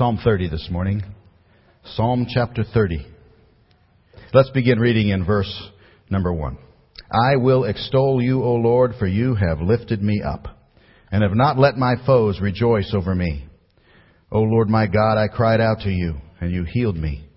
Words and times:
Psalm 0.00 0.18
30 0.24 0.48
this 0.48 0.68
morning. 0.70 1.02
Psalm 1.84 2.26
chapter 2.26 2.64
30. 2.64 3.06
Let's 4.32 4.48
begin 4.48 4.78
reading 4.78 5.10
in 5.10 5.26
verse 5.26 5.68
number 6.08 6.32
1. 6.32 6.56
I 7.12 7.36
will 7.36 7.64
extol 7.64 8.22
you, 8.22 8.42
O 8.42 8.54
Lord, 8.54 8.94
for 8.98 9.06
you 9.06 9.34
have 9.34 9.60
lifted 9.60 10.02
me 10.02 10.22
up, 10.26 10.48
and 11.12 11.22
have 11.22 11.34
not 11.34 11.58
let 11.58 11.76
my 11.76 11.96
foes 12.06 12.40
rejoice 12.40 12.94
over 12.94 13.14
me. 13.14 13.44
O 14.32 14.40
Lord 14.40 14.70
my 14.70 14.86
God, 14.86 15.18
I 15.18 15.28
cried 15.28 15.60
out 15.60 15.80
to 15.80 15.90
you, 15.90 16.14
and 16.40 16.50
you 16.50 16.64
healed 16.64 16.96
me. 16.96 17.28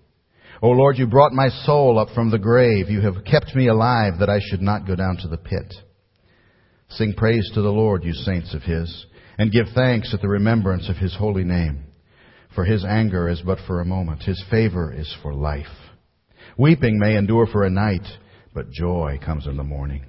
O 0.62 0.70
Lord, 0.70 0.96
you 0.96 1.06
brought 1.06 1.34
my 1.34 1.50
soul 1.66 1.98
up 1.98 2.14
from 2.14 2.30
the 2.30 2.38
grave. 2.38 2.88
You 2.88 3.02
have 3.02 3.26
kept 3.26 3.54
me 3.54 3.68
alive 3.68 4.14
that 4.20 4.30
I 4.30 4.38
should 4.40 4.62
not 4.62 4.86
go 4.86 4.96
down 4.96 5.18
to 5.18 5.28
the 5.28 5.36
pit. 5.36 5.74
Sing 6.88 7.12
praise 7.14 7.50
to 7.52 7.60
the 7.60 7.68
Lord, 7.68 8.04
you 8.04 8.14
saints 8.14 8.54
of 8.54 8.62
his, 8.62 9.04
and 9.36 9.52
give 9.52 9.66
thanks 9.74 10.14
at 10.14 10.22
the 10.22 10.28
remembrance 10.28 10.88
of 10.88 10.96
his 10.96 11.14
holy 11.14 11.44
name. 11.44 11.88
For 12.54 12.64
his 12.64 12.84
anger 12.84 13.28
is 13.28 13.42
but 13.44 13.58
for 13.66 13.80
a 13.80 13.84
moment, 13.84 14.22
his 14.22 14.42
favor 14.50 14.92
is 14.92 15.12
for 15.22 15.34
life. 15.34 15.66
Weeping 16.56 16.98
may 16.98 17.16
endure 17.16 17.46
for 17.46 17.64
a 17.64 17.70
night, 17.70 18.06
but 18.54 18.70
joy 18.70 19.18
comes 19.24 19.46
in 19.46 19.56
the 19.56 19.64
morning. 19.64 20.04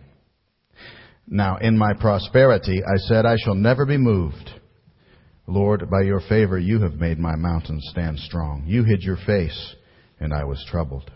Now, 1.27 1.57
in 1.57 1.75
my 1.75 1.93
prosperity, 1.99 2.83
I 2.83 2.97
said, 3.07 3.25
I 3.25 3.37
shall 3.37 3.55
never 3.55 3.85
be 3.85 3.97
moved. 3.97 4.51
Lord, 5.47 5.89
by 5.89 6.01
your 6.01 6.21
favor, 6.21 6.59
you 6.59 6.81
have 6.81 6.95
made 6.95 7.17
my 7.17 7.35
mountains 7.35 7.87
stand 7.89 8.19
strong. 8.19 8.63
You 8.67 8.83
hid 8.83 9.01
your 9.01 9.17
face, 9.25 9.75
and 10.19 10.31
I 10.31 10.43
was 10.43 10.63
troubled. 10.69 11.09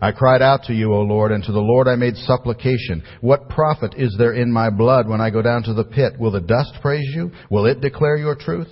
I 0.00 0.12
cried 0.12 0.42
out 0.42 0.64
to 0.64 0.74
you, 0.74 0.92
O 0.92 1.02
Lord, 1.02 1.32
and 1.32 1.42
to 1.44 1.52
the 1.52 1.60
Lord 1.60 1.88
I 1.88 1.96
made 1.96 2.16
supplication. 2.16 3.02
What 3.20 3.48
profit 3.48 3.94
is 3.96 4.14
there 4.18 4.32
in 4.32 4.52
my 4.52 4.70
blood 4.70 5.08
when 5.08 5.20
I 5.20 5.30
go 5.30 5.42
down 5.42 5.64
to 5.64 5.74
the 5.74 5.84
pit? 5.84 6.14
Will 6.18 6.32
the 6.32 6.40
dust 6.40 6.74
praise 6.80 7.08
you? 7.14 7.32
Will 7.50 7.66
it 7.66 7.80
declare 7.80 8.16
your 8.16 8.34
truth? 8.34 8.68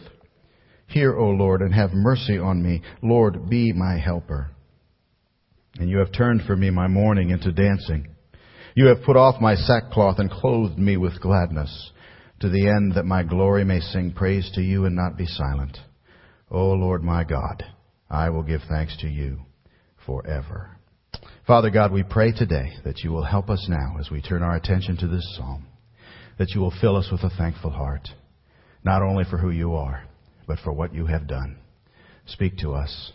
Hear, 0.90 1.16
O 1.16 1.30
Lord, 1.30 1.62
and 1.62 1.72
have 1.72 1.92
mercy 1.92 2.36
on 2.36 2.62
me. 2.62 2.82
Lord, 3.00 3.48
be 3.48 3.72
my 3.72 3.96
helper. 3.96 4.50
And 5.78 5.88
you 5.88 5.98
have 5.98 6.12
turned 6.12 6.42
for 6.42 6.56
me 6.56 6.70
my 6.70 6.88
mourning 6.88 7.30
into 7.30 7.52
dancing. 7.52 8.08
You 8.74 8.86
have 8.86 9.04
put 9.04 9.16
off 9.16 9.40
my 9.40 9.54
sackcloth 9.54 10.18
and 10.18 10.28
clothed 10.28 10.78
me 10.78 10.96
with 10.96 11.20
gladness, 11.20 11.92
to 12.40 12.48
the 12.48 12.68
end 12.68 12.94
that 12.94 13.04
my 13.04 13.22
glory 13.22 13.64
may 13.64 13.78
sing 13.78 14.12
praise 14.12 14.50
to 14.54 14.62
you 14.62 14.84
and 14.84 14.96
not 14.96 15.16
be 15.16 15.26
silent. 15.26 15.78
O 16.50 16.70
Lord 16.72 17.04
my 17.04 17.22
God, 17.22 17.64
I 18.10 18.30
will 18.30 18.42
give 18.42 18.62
thanks 18.68 18.96
to 18.98 19.08
you 19.08 19.42
forever. 20.04 20.76
Father 21.46 21.70
God, 21.70 21.92
we 21.92 22.02
pray 22.02 22.32
today 22.32 22.72
that 22.84 23.04
you 23.04 23.12
will 23.12 23.24
help 23.24 23.48
us 23.48 23.66
now 23.68 23.96
as 24.00 24.10
we 24.10 24.20
turn 24.20 24.42
our 24.42 24.56
attention 24.56 24.96
to 24.96 25.06
this 25.06 25.36
psalm, 25.36 25.66
that 26.38 26.50
you 26.50 26.60
will 26.60 26.74
fill 26.80 26.96
us 26.96 27.08
with 27.12 27.22
a 27.22 27.36
thankful 27.36 27.70
heart, 27.70 28.08
not 28.82 29.02
only 29.02 29.22
for 29.22 29.38
who 29.38 29.50
you 29.50 29.74
are, 29.74 30.04
but 30.50 30.58
for 30.64 30.72
what 30.72 30.92
you 30.92 31.06
have 31.06 31.28
done. 31.28 31.56
Speak 32.26 32.58
to 32.58 32.72
us 32.72 33.12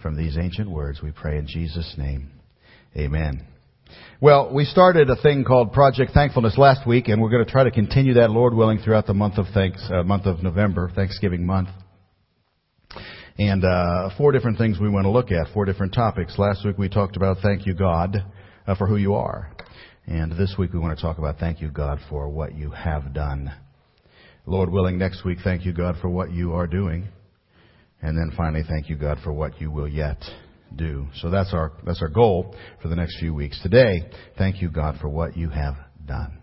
from 0.00 0.16
these 0.16 0.38
ancient 0.38 0.70
words, 0.70 1.02
we 1.02 1.10
pray 1.10 1.36
in 1.36 1.46
Jesus' 1.46 1.94
name. 1.98 2.30
Amen. 2.96 3.46
Well, 4.22 4.54
we 4.54 4.64
started 4.64 5.10
a 5.10 5.16
thing 5.20 5.44
called 5.44 5.74
Project 5.74 6.12
Thankfulness 6.14 6.56
last 6.56 6.86
week, 6.86 7.08
and 7.08 7.20
we're 7.20 7.28
going 7.28 7.44
to 7.44 7.50
try 7.50 7.64
to 7.64 7.70
continue 7.70 8.14
that, 8.14 8.30
Lord 8.30 8.54
willing, 8.54 8.78
throughout 8.78 9.06
the 9.06 9.12
month 9.12 9.36
of 9.36 9.44
thanks, 9.52 9.86
uh, 9.92 10.02
month 10.02 10.24
of 10.24 10.42
November, 10.42 10.90
Thanksgiving 10.94 11.44
month. 11.44 11.68
And 13.38 13.66
uh, 13.66 14.08
four 14.16 14.32
different 14.32 14.56
things 14.56 14.80
we 14.80 14.88
want 14.88 15.04
to 15.04 15.10
look 15.10 15.30
at, 15.30 15.52
four 15.52 15.66
different 15.66 15.92
topics. 15.92 16.38
Last 16.38 16.64
week 16.64 16.78
we 16.78 16.88
talked 16.88 17.16
about 17.16 17.36
thank 17.42 17.66
you 17.66 17.74
God 17.74 18.16
uh, 18.66 18.74
for 18.76 18.86
who 18.86 18.96
you 18.96 19.12
are. 19.12 19.52
And 20.06 20.32
this 20.32 20.54
week 20.58 20.72
we 20.72 20.78
want 20.78 20.96
to 20.96 21.02
talk 21.02 21.18
about 21.18 21.38
thank 21.38 21.60
you 21.60 21.70
God 21.70 21.98
for 22.08 22.30
what 22.30 22.54
you 22.54 22.70
have 22.70 23.12
done. 23.12 23.52
Lord 24.48 24.70
willing, 24.70 24.96
next 24.96 25.26
week 25.26 25.38
thank 25.44 25.66
you 25.66 25.74
God 25.74 25.96
for 26.00 26.08
what 26.08 26.32
you 26.32 26.54
are 26.54 26.66
doing. 26.66 27.08
And 28.00 28.16
then 28.16 28.34
finally 28.34 28.62
thank 28.66 28.88
you 28.88 28.96
God 28.96 29.18
for 29.22 29.30
what 29.30 29.60
you 29.60 29.70
will 29.70 29.88
yet 29.88 30.22
do. 30.74 31.06
So 31.16 31.28
that's 31.28 31.52
our, 31.52 31.72
that's 31.84 32.00
our 32.00 32.08
goal 32.08 32.54
for 32.80 32.88
the 32.88 32.96
next 32.96 33.18
few 33.18 33.34
weeks. 33.34 33.60
Today, 33.62 34.08
thank 34.38 34.62
you 34.62 34.70
God 34.70 34.96
for 35.02 35.08
what 35.10 35.36
you 35.36 35.50
have 35.50 35.74
done. 36.06 36.38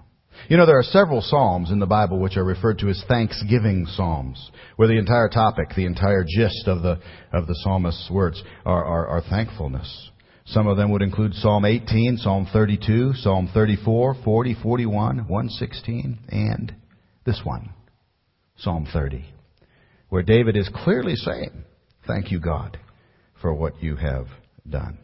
You 0.50 0.58
know, 0.58 0.68
there 0.68 0.78
are 0.78 0.84
several 0.84 1.22
psalms 1.22 1.72
in 1.72 1.80
the 1.80 1.88
Bible 1.88 2.20
which 2.20 2.38
are 2.38 2.44
referred 2.44 2.78
to 2.80 2.90
as 2.90 3.04
thanksgiving 3.08 3.88
psalms, 3.96 4.52
where 4.76 4.88
the 4.88 5.00
entire 5.00 5.30
topic, 5.30 5.70
the 5.76 5.86
entire 5.86 6.24
gist 6.24 6.68
of 6.68 6.84
the, 6.84 7.00
of 7.34 7.48
the 7.48 7.56
psalmist's 7.64 8.12
words 8.12 8.44
are, 8.66 8.86
are, 8.86 9.08
are 9.08 9.22
thankfulness. 9.30 10.12
Some 10.46 10.68
of 10.68 10.78
them 10.78 10.92
would 10.92 11.02
include 11.02 11.34
Psalm 11.34 11.66
18, 11.66 12.18
Psalm 12.18 12.48
32, 12.54 13.14
Psalm 13.16 13.50
34, 13.52 14.18
40, 14.24 14.56
41, 14.62 15.18
116, 15.28 16.20
and 16.30 16.76
this 17.26 17.42
one, 17.44 17.74
Psalm 18.58 18.88
30, 18.92 19.26
where 20.10 20.24
David 20.24 20.56
is 20.56 20.70
clearly 20.84 21.16
saying, 21.16 21.64
Thank 22.08 22.32
you, 22.32 22.40
God, 22.40 22.78
for 23.42 23.54
what 23.54 23.82
you 23.82 23.96
have 23.96 24.28
done. 24.70 25.00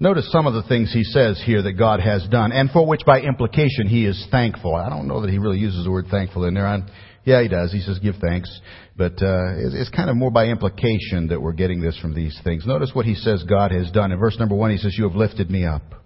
Notice 0.00 0.32
some 0.32 0.46
of 0.46 0.54
the 0.54 0.64
things 0.64 0.92
he 0.92 1.04
says 1.04 1.40
here 1.46 1.62
that 1.62 1.74
God 1.74 2.00
has 2.00 2.26
done, 2.28 2.50
and 2.50 2.70
for 2.70 2.84
which 2.84 3.02
by 3.06 3.20
implication 3.20 3.86
he 3.86 4.04
is 4.04 4.26
thankful. 4.30 4.74
I 4.74 4.88
don't 4.88 5.06
know 5.06 5.20
that 5.20 5.30
he 5.30 5.38
really 5.38 5.58
uses 5.58 5.84
the 5.84 5.90
word 5.92 6.06
thankful 6.10 6.44
in 6.44 6.54
there. 6.54 6.66
I'm, 6.66 6.88
yeah, 7.24 7.40
he 7.40 7.48
does. 7.48 7.70
He 7.72 7.80
says 7.80 8.00
give 8.00 8.16
thanks. 8.16 8.50
But 8.96 9.22
uh, 9.22 9.54
it's, 9.58 9.74
it's 9.74 9.90
kind 9.90 10.10
of 10.10 10.16
more 10.16 10.32
by 10.32 10.46
implication 10.46 11.28
that 11.28 11.40
we're 11.40 11.52
getting 11.52 11.80
this 11.80 11.96
from 12.00 12.14
these 12.14 12.36
things. 12.42 12.66
Notice 12.66 12.90
what 12.94 13.06
he 13.06 13.14
says 13.14 13.44
God 13.44 13.70
has 13.70 13.92
done. 13.92 14.10
In 14.10 14.18
verse 14.18 14.36
number 14.40 14.56
one, 14.56 14.72
he 14.72 14.76
says, 14.76 14.96
You 14.98 15.04
have 15.04 15.14
lifted 15.14 15.50
me 15.50 15.64
up. 15.64 16.01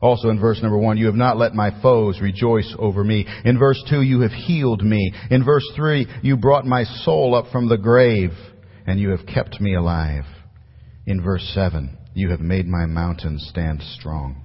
Also 0.00 0.30
in 0.30 0.40
verse 0.40 0.62
number 0.62 0.78
one, 0.78 0.96
you 0.96 1.06
have 1.06 1.14
not 1.14 1.36
let 1.36 1.54
my 1.54 1.70
foes 1.82 2.20
rejoice 2.20 2.74
over 2.78 3.04
me. 3.04 3.26
In 3.44 3.58
verse 3.58 3.82
two, 3.88 4.02
you 4.02 4.20
have 4.20 4.32
healed 4.32 4.82
me. 4.82 5.12
In 5.30 5.44
verse 5.44 5.66
three, 5.76 6.06
you 6.22 6.36
brought 6.36 6.64
my 6.64 6.84
soul 7.04 7.34
up 7.34 7.52
from 7.52 7.68
the 7.68 7.76
grave, 7.76 8.30
and 8.86 8.98
you 8.98 9.10
have 9.10 9.26
kept 9.26 9.60
me 9.60 9.74
alive. 9.74 10.24
In 11.06 11.22
verse 11.22 11.48
seven, 11.54 11.98
you 12.14 12.30
have 12.30 12.40
made 12.40 12.66
my 12.66 12.86
mountains 12.86 13.46
stand 13.50 13.82
strong. 13.98 14.44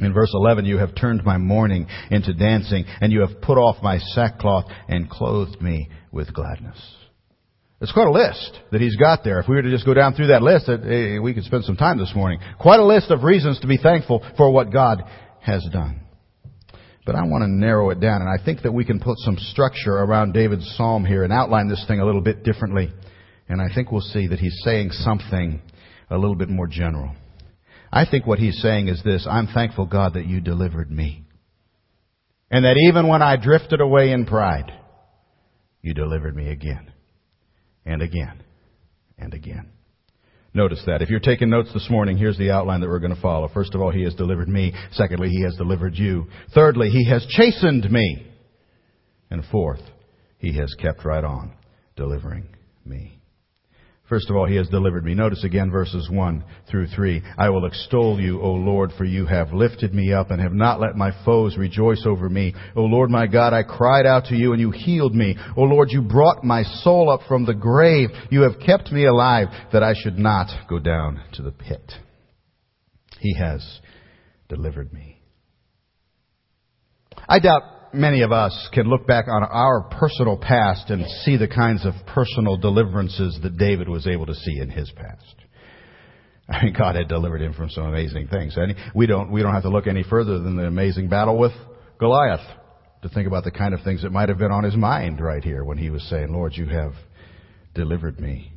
In 0.00 0.14
verse 0.14 0.32
11, 0.32 0.64
you 0.64 0.78
have 0.78 0.94
turned 0.94 1.24
my 1.24 1.36
mourning 1.36 1.86
into 2.10 2.32
dancing, 2.32 2.86
and 3.02 3.12
you 3.12 3.20
have 3.20 3.42
put 3.42 3.58
off 3.58 3.82
my 3.82 3.98
sackcloth 3.98 4.64
and 4.88 5.10
clothed 5.10 5.60
me 5.60 5.90
with 6.10 6.32
gladness. 6.32 6.78
It's 7.80 7.92
quite 7.92 8.08
a 8.08 8.12
list 8.12 8.58
that 8.72 8.80
he's 8.82 8.96
got 8.96 9.24
there. 9.24 9.40
If 9.40 9.48
we 9.48 9.56
were 9.56 9.62
to 9.62 9.70
just 9.70 9.86
go 9.86 9.94
down 9.94 10.12
through 10.12 10.26
that 10.26 10.42
list, 10.42 10.68
we 10.68 11.32
could 11.32 11.44
spend 11.44 11.64
some 11.64 11.76
time 11.76 11.98
this 11.98 12.12
morning. 12.14 12.38
Quite 12.58 12.78
a 12.78 12.84
list 12.84 13.10
of 13.10 13.22
reasons 13.22 13.58
to 13.60 13.66
be 13.66 13.78
thankful 13.78 14.22
for 14.36 14.50
what 14.50 14.70
God 14.70 15.02
has 15.40 15.66
done. 15.72 16.02
But 17.06 17.14
I 17.14 17.22
want 17.22 17.42
to 17.42 17.50
narrow 17.50 17.88
it 17.88 17.98
down, 17.98 18.20
and 18.20 18.28
I 18.28 18.44
think 18.44 18.62
that 18.62 18.72
we 18.72 18.84
can 18.84 19.00
put 19.00 19.16
some 19.20 19.38
structure 19.38 19.94
around 19.94 20.34
David's 20.34 20.70
psalm 20.76 21.06
here 21.06 21.24
and 21.24 21.32
outline 21.32 21.68
this 21.68 21.82
thing 21.88 22.00
a 22.00 22.04
little 22.04 22.20
bit 22.20 22.44
differently. 22.44 22.92
And 23.48 23.62
I 23.62 23.74
think 23.74 23.90
we'll 23.90 24.02
see 24.02 24.26
that 24.26 24.38
he's 24.38 24.60
saying 24.62 24.90
something 24.90 25.62
a 26.10 26.18
little 26.18 26.36
bit 26.36 26.50
more 26.50 26.66
general. 26.66 27.14
I 27.90 28.04
think 28.04 28.26
what 28.26 28.38
he's 28.38 28.60
saying 28.60 28.88
is 28.88 29.02
this 29.02 29.26
I'm 29.28 29.46
thankful, 29.46 29.86
God, 29.86 30.14
that 30.14 30.26
you 30.26 30.42
delivered 30.42 30.90
me. 30.90 31.24
And 32.50 32.66
that 32.66 32.76
even 32.76 33.08
when 33.08 33.22
I 33.22 33.36
drifted 33.36 33.80
away 33.80 34.12
in 34.12 34.26
pride, 34.26 34.70
you 35.80 35.94
delivered 35.94 36.36
me 36.36 36.50
again 36.50 36.92
and 37.90 38.02
again 38.02 38.42
and 39.18 39.34
again. 39.34 39.68
Notice 40.54 40.82
that. 40.86 41.02
If 41.02 41.10
you're 41.10 41.20
taking 41.20 41.50
notes 41.50 41.72
this 41.72 41.88
morning, 41.90 42.16
here's 42.16 42.38
the 42.38 42.50
outline 42.50 42.80
that 42.80 42.88
we're 42.88 42.98
going 42.98 43.14
to 43.14 43.20
follow. 43.20 43.48
First 43.52 43.74
of 43.74 43.80
all, 43.80 43.90
He 43.90 44.02
has 44.02 44.14
delivered 44.14 44.48
me. 44.48 44.74
Secondly, 44.92 45.28
He 45.28 45.42
has 45.42 45.54
delivered 45.56 45.94
you. 45.94 46.26
Thirdly, 46.54 46.88
He 46.90 47.08
has 47.08 47.24
chastened 47.28 47.90
me. 47.90 48.26
And 49.30 49.44
fourth, 49.50 49.82
He 50.38 50.56
has 50.56 50.74
kept 50.80 51.04
right 51.04 51.22
on 51.22 51.52
delivering 51.96 52.48
me. 52.84 53.19
First 54.10 54.28
of 54.28 54.34
all, 54.34 54.44
he 54.44 54.56
has 54.56 54.68
delivered 54.68 55.04
me. 55.04 55.14
Notice 55.14 55.44
again 55.44 55.70
verses 55.70 56.10
1 56.10 56.44
through 56.68 56.88
3. 56.88 57.22
I 57.38 57.48
will 57.48 57.64
extol 57.64 58.20
you, 58.20 58.40
O 58.42 58.50
Lord, 58.50 58.90
for 58.98 59.04
you 59.04 59.24
have 59.24 59.52
lifted 59.52 59.94
me 59.94 60.12
up 60.12 60.32
and 60.32 60.40
have 60.42 60.52
not 60.52 60.80
let 60.80 60.96
my 60.96 61.12
foes 61.24 61.56
rejoice 61.56 62.02
over 62.04 62.28
me. 62.28 62.52
O 62.74 62.82
Lord 62.82 63.08
my 63.08 63.28
God, 63.28 63.52
I 63.52 63.62
cried 63.62 64.06
out 64.06 64.24
to 64.24 64.34
you 64.34 64.50
and 64.52 64.60
you 64.60 64.72
healed 64.72 65.14
me. 65.14 65.36
O 65.56 65.62
Lord, 65.62 65.90
you 65.92 66.02
brought 66.02 66.42
my 66.42 66.64
soul 66.82 67.08
up 67.08 67.20
from 67.28 67.46
the 67.46 67.54
grave. 67.54 68.08
You 68.32 68.42
have 68.42 68.58
kept 68.66 68.90
me 68.90 69.06
alive 69.06 69.46
that 69.72 69.84
I 69.84 69.94
should 70.02 70.18
not 70.18 70.48
go 70.68 70.80
down 70.80 71.22
to 71.34 71.42
the 71.42 71.52
pit. 71.52 71.92
He 73.20 73.36
has 73.38 73.64
delivered 74.48 74.92
me. 74.92 75.22
I 77.28 77.38
doubt 77.38 77.62
many 77.92 78.22
of 78.22 78.32
us 78.32 78.68
can 78.72 78.88
look 78.88 79.06
back 79.06 79.26
on 79.28 79.42
our 79.42 79.82
personal 79.82 80.36
past 80.36 80.90
and 80.90 81.04
see 81.24 81.36
the 81.36 81.48
kinds 81.48 81.84
of 81.84 81.94
personal 82.06 82.56
deliverances 82.56 83.38
that 83.42 83.56
David 83.56 83.88
was 83.88 84.06
able 84.06 84.26
to 84.26 84.34
see 84.34 84.58
in 84.60 84.70
his 84.70 84.90
past. 84.92 85.34
I 86.48 86.64
mean, 86.64 86.74
God 86.76 86.96
had 86.96 87.08
delivered 87.08 87.42
him 87.42 87.52
from 87.54 87.70
some 87.70 87.84
amazing 87.84 88.28
things. 88.28 88.56
And 88.56 88.74
we 88.94 89.06
don't, 89.06 89.30
we 89.30 89.42
don't 89.42 89.54
have 89.54 89.62
to 89.62 89.70
look 89.70 89.86
any 89.86 90.02
further 90.02 90.38
than 90.38 90.56
the 90.56 90.66
amazing 90.66 91.08
battle 91.08 91.38
with 91.38 91.52
Goliath 91.98 92.40
to 93.02 93.08
think 93.08 93.26
about 93.26 93.44
the 93.44 93.50
kind 93.50 93.72
of 93.72 93.80
things 93.82 94.02
that 94.02 94.10
might 94.10 94.28
have 94.28 94.38
been 94.38 94.50
on 94.50 94.64
his 94.64 94.76
mind 94.76 95.20
right 95.20 95.42
here 95.42 95.64
when 95.64 95.78
he 95.78 95.90
was 95.90 96.02
saying, 96.10 96.32
Lord, 96.32 96.52
you 96.54 96.66
have 96.66 96.92
delivered 97.74 98.18
me. 98.18 98.52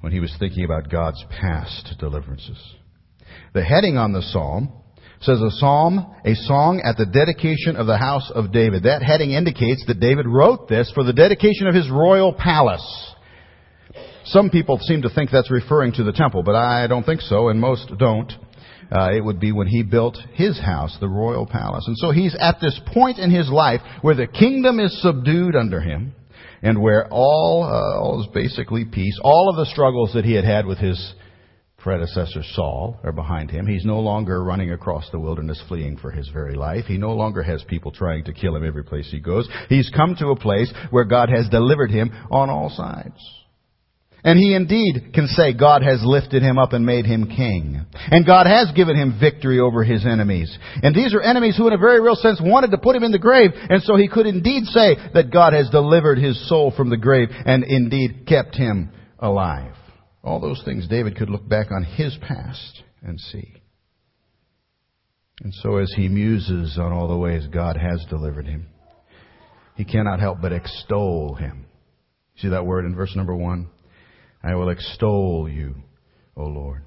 When 0.00 0.12
he 0.12 0.20
was 0.20 0.34
thinking 0.38 0.64
about 0.64 0.90
God's 0.90 1.22
past 1.40 1.94
deliverances. 1.98 2.58
The 3.54 3.64
heading 3.64 3.96
on 3.96 4.12
the 4.12 4.22
psalm 4.22 4.72
says 5.22 5.40
a 5.40 5.50
psalm, 5.52 6.14
a 6.24 6.34
song 6.34 6.82
at 6.84 6.96
the 6.96 7.06
dedication 7.06 7.76
of 7.76 7.86
the 7.86 7.96
house 7.96 8.30
of 8.34 8.52
David. 8.52 8.82
That 8.82 9.02
heading 9.02 9.32
indicates 9.32 9.84
that 9.86 10.00
David 10.00 10.26
wrote 10.26 10.68
this 10.68 10.90
for 10.94 11.04
the 11.04 11.12
dedication 11.12 11.68
of 11.68 11.74
his 11.74 11.88
royal 11.90 12.32
palace. 12.32 13.14
Some 14.24 14.50
people 14.50 14.78
seem 14.78 15.02
to 15.02 15.10
think 15.10 15.30
that's 15.30 15.50
referring 15.50 15.92
to 15.92 16.04
the 16.04 16.12
temple, 16.12 16.42
but 16.42 16.54
I 16.54 16.86
don't 16.86 17.04
think 17.04 17.20
so, 17.20 17.48
and 17.48 17.60
most 17.60 17.92
don't. 17.98 18.32
Uh, 18.90 19.10
it 19.12 19.24
would 19.24 19.40
be 19.40 19.52
when 19.52 19.68
he 19.68 19.82
built 19.82 20.18
his 20.34 20.60
house, 20.60 20.96
the 21.00 21.08
royal 21.08 21.46
palace. 21.46 21.84
And 21.86 21.96
so 21.96 22.10
he's 22.10 22.36
at 22.38 22.60
this 22.60 22.78
point 22.92 23.18
in 23.18 23.30
his 23.30 23.48
life 23.48 23.80
where 24.02 24.14
the 24.14 24.26
kingdom 24.26 24.78
is 24.78 25.00
subdued 25.02 25.56
under 25.56 25.80
him, 25.80 26.14
and 26.62 26.80
where 26.80 27.08
all, 27.10 27.64
uh, 27.64 28.00
all 28.00 28.20
is 28.20 28.28
basically 28.34 28.84
peace. 28.84 29.18
All 29.22 29.48
of 29.50 29.56
the 29.56 29.70
struggles 29.70 30.12
that 30.14 30.24
he 30.24 30.34
had 30.34 30.44
had 30.44 30.66
with 30.66 30.78
his 30.78 31.14
predecessor 31.82 32.42
Saul 32.54 32.98
are 33.02 33.12
behind 33.12 33.50
him. 33.50 33.66
He's 33.66 33.84
no 33.84 34.00
longer 34.00 34.42
running 34.42 34.72
across 34.72 35.08
the 35.10 35.18
wilderness 35.18 35.60
fleeing 35.68 35.96
for 35.96 36.10
his 36.10 36.28
very 36.28 36.54
life. 36.54 36.84
He 36.86 36.96
no 36.96 37.12
longer 37.14 37.42
has 37.42 37.64
people 37.64 37.92
trying 37.92 38.24
to 38.24 38.32
kill 38.32 38.56
him 38.56 38.64
every 38.64 38.84
place 38.84 39.08
he 39.10 39.20
goes. 39.20 39.48
He's 39.68 39.90
come 39.94 40.14
to 40.16 40.28
a 40.28 40.36
place 40.36 40.72
where 40.90 41.04
God 41.04 41.28
has 41.28 41.48
delivered 41.48 41.90
him 41.90 42.12
on 42.30 42.50
all 42.50 42.70
sides. 42.70 43.18
And 44.24 44.38
he 44.38 44.54
indeed 44.54 45.12
can 45.12 45.26
say 45.26 45.52
God 45.52 45.82
has 45.82 46.00
lifted 46.04 46.42
him 46.42 46.56
up 46.56 46.72
and 46.72 46.86
made 46.86 47.06
him 47.06 47.26
king. 47.26 47.84
And 47.92 48.24
God 48.24 48.46
has 48.46 48.70
given 48.76 48.96
him 48.96 49.18
victory 49.18 49.58
over 49.58 49.82
his 49.82 50.06
enemies. 50.06 50.56
And 50.82 50.94
these 50.94 51.12
are 51.12 51.20
enemies 51.20 51.56
who 51.56 51.66
in 51.66 51.72
a 51.72 51.78
very 51.78 52.00
real 52.00 52.14
sense 52.14 52.40
wanted 52.40 52.70
to 52.70 52.78
put 52.78 52.94
him 52.94 53.02
in 53.02 53.10
the 53.10 53.18
grave. 53.18 53.50
And 53.54 53.82
so 53.82 53.96
he 53.96 54.08
could 54.08 54.26
indeed 54.26 54.64
say 54.66 54.96
that 55.14 55.32
God 55.32 55.52
has 55.54 55.68
delivered 55.70 56.18
his 56.18 56.48
soul 56.48 56.72
from 56.76 56.88
the 56.88 56.96
grave 56.96 57.30
and 57.32 57.64
indeed 57.64 58.24
kept 58.28 58.54
him 58.54 58.92
alive. 59.18 59.74
All 60.22 60.40
those 60.40 60.62
things 60.64 60.86
David 60.88 61.16
could 61.16 61.30
look 61.30 61.48
back 61.48 61.72
on 61.72 61.82
his 61.82 62.16
past 62.20 62.82
and 63.02 63.18
see. 63.18 63.52
And 65.42 65.52
so 65.54 65.78
as 65.78 65.92
he 65.96 66.08
muses 66.08 66.78
on 66.78 66.92
all 66.92 67.08
the 67.08 67.16
ways 67.16 67.46
God 67.52 67.76
has 67.76 68.04
delivered 68.08 68.46
him, 68.46 68.68
he 69.74 69.84
cannot 69.84 70.20
help 70.20 70.38
but 70.40 70.52
extol 70.52 71.34
him. 71.34 71.66
See 72.36 72.48
that 72.48 72.66
word 72.66 72.84
in 72.84 72.94
verse 72.94 73.14
number 73.16 73.34
one? 73.34 73.68
I 74.42 74.54
will 74.54 74.68
extol 74.68 75.48
you, 75.48 75.74
O 76.36 76.44
Lord. 76.44 76.82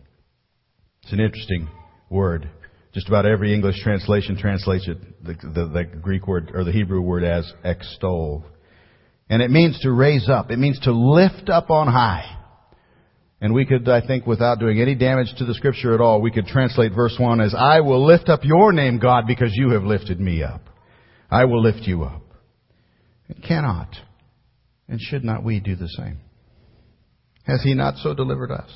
It's 1.04 1.12
an 1.14 1.20
interesting 1.20 1.68
word. 2.10 2.50
Just 2.94 3.08
about 3.10 3.26
every 3.26 3.54
English 3.54 3.82
translation 3.84 4.38
translates 4.38 4.88
it, 4.88 5.24
the, 5.24 5.34
the, 5.34 5.68
the 5.68 5.84
Greek 5.84 6.28
word, 6.28 6.52
or 6.54 6.64
the 6.64 6.72
Hebrew 6.72 7.02
word 7.02 7.24
as 7.24 7.52
extol. 7.64 8.46
And 9.30 9.42
it 9.42 9.52
means 9.52 9.80
to 9.82 9.92
raise 9.92 10.30
up. 10.30 10.52
It 10.52 10.60
means 10.60 10.80
to 10.82 10.92
lift 10.92 11.50
up 11.50 11.70
on 11.70 11.88
high. 11.88 12.35
And 13.42 13.54
we 13.54 13.66
could, 13.66 13.88
I 13.90 14.06
think, 14.06 14.26
without 14.26 14.60
doing 14.60 14.82
any 14.82 14.96
damage 14.96 15.34
to 15.38 15.46
the 15.46 15.54
scripture 15.54 15.94
at 15.94 16.02
all, 16.02 16.22
we 16.22 16.32
could 16.32 16.48
translate 16.48 16.94
verse 16.94 17.16
1 17.20 17.42
as, 17.42 17.54
I 17.54 17.82
will 17.82 18.06
lift 18.06 18.30
up 18.30 18.42
your 18.44 18.72
name, 18.72 18.98
God, 18.98 19.26
because 19.28 19.52
you 19.54 19.72
have 19.72 19.84
lifted 19.84 20.20
me 20.20 20.42
up. 20.42 20.62
I 21.30 21.46
will 21.46 21.62
lift 21.62 21.82
you 21.82 22.04
up. 22.04 22.22
It 23.28 23.44
cannot 23.44 23.90
and 24.88 25.02
should 25.02 25.24
not 25.24 25.44
we 25.44 25.60
do 25.60 25.76
the 25.76 25.90
same? 25.90 26.20
Has 27.46 27.62
he 27.64 27.74
not 27.74 27.98
so 27.98 28.14
delivered 28.14 28.52
us? 28.52 28.70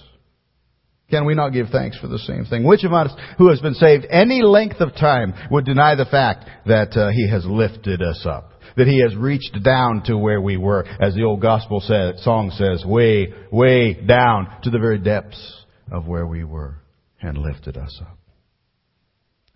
Can 1.10 1.26
we 1.26 1.34
not 1.34 1.54
give 1.54 1.70
thanks 1.72 1.98
for 1.98 2.08
the 2.08 2.20
same 2.20 2.46
thing? 2.46 2.64
Which 2.64 2.84
of 2.84 2.94
us 2.94 3.12
who 3.38 3.50
has 3.50 3.60
been 3.60 3.74
saved 3.74 4.06
any 4.12 4.44
length 4.44 4.80
of 4.80 4.94
time 4.96 5.34
would 5.50 5.66
deny 5.66 5.96
the 5.96 6.06
fact 6.06 6.48
that 6.68 6.96
uh, 6.96 7.10
he 7.10 7.28
has 7.30 7.46
lifted 7.46 8.02
us 8.02 8.26
up? 8.30 8.52
That 8.77 8.88
he 8.88 9.01
has 9.01 9.16
reached 9.16 9.57
down 9.63 10.04
to 10.06 10.18
where 10.18 10.42
we 10.42 10.57
were, 10.57 10.86
as 11.00 11.16
the 11.16 11.24
old 11.24 11.42
gospel 11.42 11.81
song 11.81 12.51
says, 12.56 12.86
way, 12.86 13.33
way 13.51 13.94
down 13.94 14.48
to 14.63 14.69
the 14.69 14.80
very 14.80 15.00
depths 15.00 15.66
of 15.92 16.07
where 16.07 16.25
we 16.25 16.44
were 16.44 16.75
and 17.21 17.38
lifted 17.38 17.77
us 17.77 18.00
up. 18.01 18.18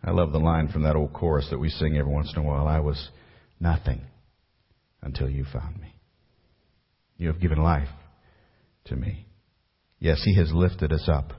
I 0.03 0.11
love 0.11 0.31
the 0.31 0.39
line 0.39 0.67
from 0.67 0.83
that 0.83 0.95
old 0.95 1.13
chorus 1.13 1.47
that 1.49 1.59
we 1.59 1.69
sing 1.69 1.97
every 1.97 2.11
once 2.11 2.31
in 2.35 2.41
a 2.41 2.45
while. 2.45 2.67
I 2.67 2.79
was 2.79 3.09
nothing 3.59 4.01
until 5.01 5.29
you 5.29 5.45
found 5.45 5.79
me. 5.79 5.95
You 7.17 7.27
have 7.27 7.39
given 7.39 7.61
life 7.61 7.87
to 8.85 8.95
me. 8.95 9.27
Yes, 9.99 10.21
He 10.25 10.35
has 10.35 10.51
lifted 10.51 10.91
us 10.91 11.07
up. 11.07 11.31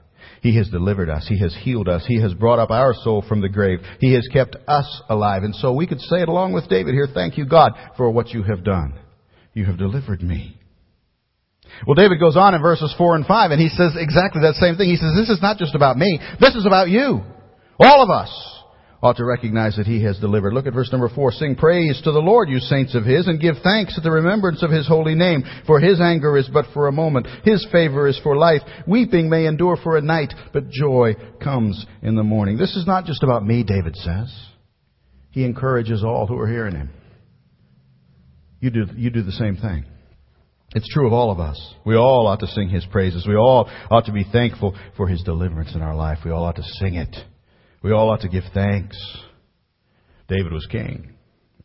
He 0.43 0.57
has 0.57 0.69
delivered 0.69 1.09
us. 1.09 1.27
He 1.29 1.39
has 1.41 1.57
healed 1.63 1.89
us. 1.89 2.05
He 2.07 2.21
has 2.21 2.35
brought 2.35 2.59
up 2.59 2.71
our 2.71 2.95
soul 2.95 3.25
from 3.27 3.41
the 3.41 3.49
grave. 3.49 3.81
He 4.01 4.15
has 4.15 4.29
kept 4.33 4.57
us 4.69 5.03
alive. 5.09 5.43
And 5.43 5.55
so 5.55 5.73
we 5.73 5.87
could 5.87 6.01
say 6.01 6.23
it 6.23 6.29
along 6.29 6.53
with 6.53 6.69
David 6.69 6.95
here, 6.95 7.09
thank 7.13 7.39
you 7.39 7.47
God 7.47 7.73
for 7.97 8.11
what 8.11 8.29
you 8.29 8.43
have 8.43 8.65
done. 8.65 8.99
You 9.53 9.65
have 9.67 9.79
delivered 9.79 10.23
me. 10.23 10.61
Well, 11.87 11.95
David 11.95 12.21
goes 12.21 12.37
on 12.37 12.55
in 12.55 12.63
verses 12.63 12.95
4 12.97 13.17
and 13.17 13.27
5 13.27 13.51
and 13.51 13.61
he 13.61 13.69
says 13.69 13.93
exactly 13.97 14.43
that 14.43 14.55
same 14.55 14.77
thing. 14.77 14.89
He 14.89 14.97
says, 14.97 15.13
this 15.17 15.31
is 15.31 15.43
not 15.43 15.59
just 15.59 15.75
about 15.75 15.97
me. 15.97 16.21
This 16.41 16.55
is 16.55 16.67
about 16.67 16.89
you. 16.89 17.23
All 17.79 18.03
of 18.03 18.11
us 18.11 18.31
ought 19.05 19.19
to 19.19 19.25
recognize 19.25 19.77
that 19.77 19.87
he 19.87 20.03
has 20.03 20.19
delivered. 20.19 20.55
Look 20.55 20.67
at 20.67 20.73
verse 20.73 20.91
number 20.91 21.11
four. 21.11 21.31
Sing 21.31 21.55
praise 21.55 22.01
to 22.03 22.11
the 22.11 22.19
Lord, 22.19 22.49
you 22.49 22.59
saints 22.59 22.95
of 22.95 23.05
his, 23.05 23.27
and 23.27 23.39
give 23.39 23.57
thanks 23.63 23.97
at 23.99 24.03
the 24.03 24.11
remembrance 24.11 24.63
of 24.63 24.71
his 24.71 24.89
holy 24.89 25.15
name. 25.15 25.45
For 25.67 25.79
his 25.79 26.01
anger 26.01 26.39
is 26.39 26.49
but 26.49 26.65
for 26.73 26.89
a 26.89 26.93
moment. 26.93 27.29
His 27.45 27.67
favor 27.71 28.09
is 28.09 28.19
for 28.23 28.35
life. 28.35 28.63
Weeping 28.87 29.29
may 29.29 29.45
endure 29.45 29.77
for 29.77 29.99
a 29.99 30.03
night, 30.03 30.33
but 30.55 30.71
joy 30.71 31.15
comes 31.43 31.85
in 32.03 32.17
the 32.17 32.23
morning. 32.23 32.57
This 32.57 32.75
is 32.77 32.87
not 32.87 33.05
just 33.05 33.23
about 33.23 33.47
me, 33.47 33.63
David 33.63 33.95
says. 33.95 34.35
He 35.31 35.45
encourages 35.45 36.03
all 36.03 36.27
who 36.27 36.39
are 36.39 36.49
hearing 36.49 36.75
him. 36.75 36.91
You 38.61 38.71
do, 38.71 38.87
you 38.97 39.11
do 39.11 39.23
the 39.23 39.33
same 39.33 39.57
thing. 39.57 39.85
It's 40.75 40.89
true 40.89 41.07
of 41.07 41.13
all 41.13 41.31
of 41.31 41.41
us. 41.41 41.75
We 41.85 41.95
all 41.95 42.27
ought 42.27 42.41
to 42.41 42.47
sing 42.47 42.71
His 42.71 42.87
praises. 42.87 43.27
We 43.29 43.37
all 43.37 43.71
ought 43.91 44.07
to 44.07 44.13
be 44.13 44.25
thankful 44.25 44.75
for 44.97 45.07
His 45.07 45.23
deliverance 45.23 45.75
in 45.75 45.83
our 45.83 45.95
life. 45.95 46.19
We 46.25 46.31
all 46.31 46.45
ought 46.45 46.57
to 46.57 46.63
sing 46.63 46.95
it. 46.95 47.15
We 47.85 47.93
all 47.93 48.09
ought 48.09 48.23
to 48.23 48.31
give 48.31 48.45
thanks. 48.55 48.97
David 50.27 50.53
was 50.55 50.67
king. 50.71 51.13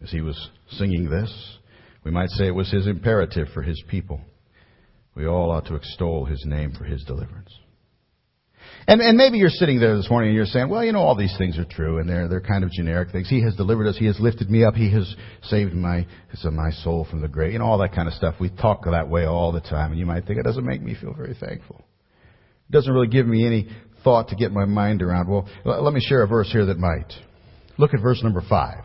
As 0.03 0.11
he 0.11 0.19
was 0.19 0.49
singing 0.71 1.09
this, 1.09 1.33
we 2.03 2.11
might 2.11 2.29
say 2.31 2.47
it 2.47 2.51
was 2.51 2.69
his 2.69 2.87
imperative 2.87 3.47
for 3.53 3.61
his 3.61 3.81
people. 3.87 4.19
We 5.15 5.25
all 5.25 5.49
ought 5.49 5.67
to 5.67 5.75
extol 5.75 6.25
his 6.25 6.43
name 6.45 6.73
for 6.77 6.83
his 6.83 7.05
deliverance. 7.05 7.53
And, 8.85 8.99
and 8.99 9.17
maybe 9.17 9.37
you're 9.37 9.49
sitting 9.49 9.79
there 9.79 9.95
this 9.95 10.09
morning 10.09 10.31
and 10.31 10.35
you're 10.35 10.45
saying, 10.45 10.67
well, 10.67 10.83
you 10.83 10.91
know, 10.91 10.99
all 10.99 11.15
these 11.15 11.35
things 11.37 11.57
are 11.57 11.65
true 11.65 11.99
and 11.99 12.09
they're, 12.09 12.27
they're 12.27 12.41
kind 12.41 12.65
of 12.65 12.71
generic 12.71 13.11
things. 13.11 13.29
He 13.29 13.41
has 13.43 13.55
delivered 13.55 13.87
us. 13.87 13.97
He 13.97 14.05
has 14.07 14.19
lifted 14.19 14.49
me 14.49 14.65
up. 14.65 14.73
He 14.73 14.91
has 14.91 15.15
saved 15.43 15.73
my, 15.73 16.05
my 16.43 16.71
soul 16.83 17.07
from 17.09 17.21
the 17.21 17.29
grave. 17.29 17.53
You 17.53 17.59
know, 17.59 17.65
all 17.65 17.77
that 17.77 17.95
kind 17.95 18.09
of 18.09 18.13
stuff. 18.13 18.35
We 18.41 18.49
talk 18.49 18.83
that 18.83 19.09
way 19.09 19.23
all 19.23 19.53
the 19.53 19.61
time 19.61 19.91
and 19.91 19.99
you 19.99 20.05
might 20.05 20.25
think 20.25 20.37
it 20.37 20.43
doesn't 20.43 20.65
make 20.65 20.81
me 20.81 20.97
feel 20.99 21.13
very 21.13 21.37
thankful. 21.39 21.85
It 22.69 22.73
doesn't 22.73 22.93
really 22.93 23.07
give 23.07 23.25
me 23.25 23.47
any 23.47 23.69
thought 24.03 24.29
to 24.29 24.35
get 24.35 24.51
my 24.51 24.65
mind 24.65 25.01
around. 25.01 25.29
Well, 25.29 25.47
let 25.65 25.93
me 25.93 26.01
share 26.01 26.23
a 26.23 26.27
verse 26.27 26.51
here 26.51 26.65
that 26.67 26.77
might. 26.77 27.11
Look 27.77 27.93
at 27.93 28.01
verse 28.01 28.21
number 28.23 28.43
five. 28.47 28.83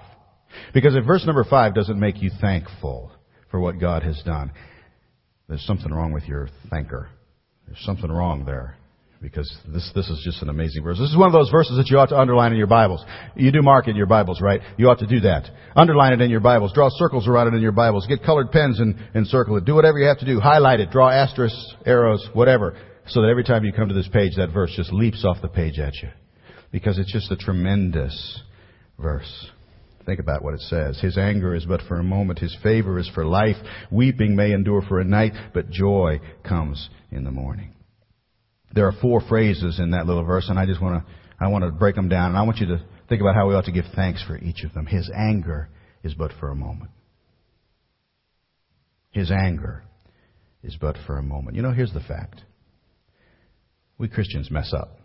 Because 0.72 0.94
if 0.94 1.04
verse 1.04 1.26
number 1.26 1.44
five 1.44 1.74
doesn't 1.74 1.98
make 1.98 2.22
you 2.22 2.30
thankful 2.40 3.10
for 3.50 3.60
what 3.60 3.80
God 3.80 4.02
has 4.02 4.20
done, 4.24 4.52
there's 5.48 5.64
something 5.66 5.92
wrong 5.92 6.12
with 6.12 6.24
your 6.24 6.48
thinker. 6.70 7.08
There's 7.66 7.84
something 7.84 8.10
wrong 8.10 8.44
there. 8.44 8.76
Because 9.20 9.50
this, 9.72 9.90
this 9.94 10.08
is 10.10 10.20
just 10.22 10.42
an 10.42 10.50
amazing 10.50 10.84
verse. 10.84 10.98
This 10.98 11.08
is 11.08 11.16
one 11.16 11.28
of 11.28 11.32
those 11.32 11.50
verses 11.50 11.78
that 11.78 11.88
you 11.88 11.98
ought 11.98 12.10
to 12.10 12.18
underline 12.18 12.52
in 12.52 12.58
your 12.58 12.66
Bibles. 12.66 13.02
You 13.34 13.50
do 13.50 13.62
mark 13.62 13.88
it 13.88 13.92
in 13.92 13.96
your 13.96 14.06
Bibles, 14.06 14.40
right? 14.42 14.60
You 14.76 14.90
ought 14.90 14.98
to 14.98 15.06
do 15.06 15.20
that. 15.20 15.48
Underline 15.74 16.12
it 16.12 16.20
in 16.20 16.30
your 16.30 16.40
Bibles. 16.40 16.74
Draw 16.74 16.90
circles 16.92 17.26
around 17.26 17.48
it 17.48 17.54
in 17.54 17.62
your 17.62 17.72
Bibles. 17.72 18.06
Get 18.06 18.22
colored 18.22 18.50
pens 18.50 18.80
and, 18.80 18.96
and 19.14 19.26
circle 19.26 19.56
it. 19.56 19.64
Do 19.64 19.74
whatever 19.74 19.98
you 19.98 20.06
have 20.08 20.18
to 20.18 20.26
do. 20.26 20.40
Highlight 20.40 20.80
it. 20.80 20.90
Draw 20.90 21.08
asterisks, 21.08 21.74
arrows, 21.86 22.28
whatever 22.34 22.76
so 23.06 23.22
that 23.22 23.28
every 23.28 23.44
time 23.44 23.64
you 23.64 23.72
come 23.72 23.88
to 23.88 23.94
this 23.94 24.08
page, 24.08 24.36
that 24.36 24.52
verse 24.52 24.72
just 24.76 24.92
leaps 24.92 25.24
off 25.24 25.42
the 25.42 25.48
page 25.48 25.78
at 25.78 25.94
you. 26.02 26.08
Because 26.70 26.98
it's 26.98 27.12
just 27.12 27.30
a 27.30 27.36
tremendous 27.36 28.40
verse. 28.98 29.48
Think 30.06 30.20
about 30.20 30.42
what 30.42 30.54
it 30.54 30.60
says. 30.60 31.00
His 31.00 31.16
anger 31.16 31.54
is 31.54 31.64
but 31.64 31.80
for 31.88 31.98
a 31.98 32.04
moment. 32.04 32.38
His 32.38 32.56
favor 32.62 32.98
is 32.98 33.08
for 33.14 33.24
life. 33.24 33.56
Weeping 33.90 34.36
may 34.36 34.52
endure 34.52 34.82
for 34.82 35.00
a 35.00 35.04
night, 35.04 35.32
but 35.54 35.70
joy 35.70 36.20
comes 36.46 36.90
in 37.10 37.24
the 37.24 37.30
morning. 37.30 37.72
There 38.74 38.86
are 38.86 38.92
four 39.00 39.20
phrases 39.20 39.78
in 39.78 39.92
that 39.92 40.06
little 40.06 40.24
verse, 40.24 40.48
and 40.48 40.58
I 40.58 40.66
just 40.66 40.82
want 40.82 41.04
to, 41.04 41.12
I 41.40 41.48
want 41.48 41.64
to 41.64 41.70
break 41.70 41.94
them 41.94 42.08
down, 42.08 42.30
and 42.30 42.38
I 42.38 42.42
want 42.42 42.58
you 42.58 42.66
to 42.66 42.84
think 43.08 43.20
about 43.20 43.34
how 43.34 43.48
we 43.48 43.54
ought 43.54 43.66
to 43.66 43.72
give 43.72 43.84
thanks 43.94 44.22
for 44.26 44.36
each 44.36 44.64
of 44.64 44.74
them. 44.74 44.86
His 44.86 45.10
anger 45.14 45.68
is 46.02 46.14
but 46.14 46.32
for 46.40 46.50
a 46.50 46.56
moment. 46.56 46.90
His 49.10 49.30
anger 49.30 49.84
is 50.62 50.76
but 50.78 50.96
for 51.06 51.18
a 51.18 51.22
moment. 51.22 51.56
You 51.56 51.62
know, 51.62 51.72
here's 51.72 51.92
the 51.92 52.00
fact. 52.00 52.42
We 53.98 54.08
Christians 54.08 54.50
mess 54.50 54.72
up. 54.72 54.98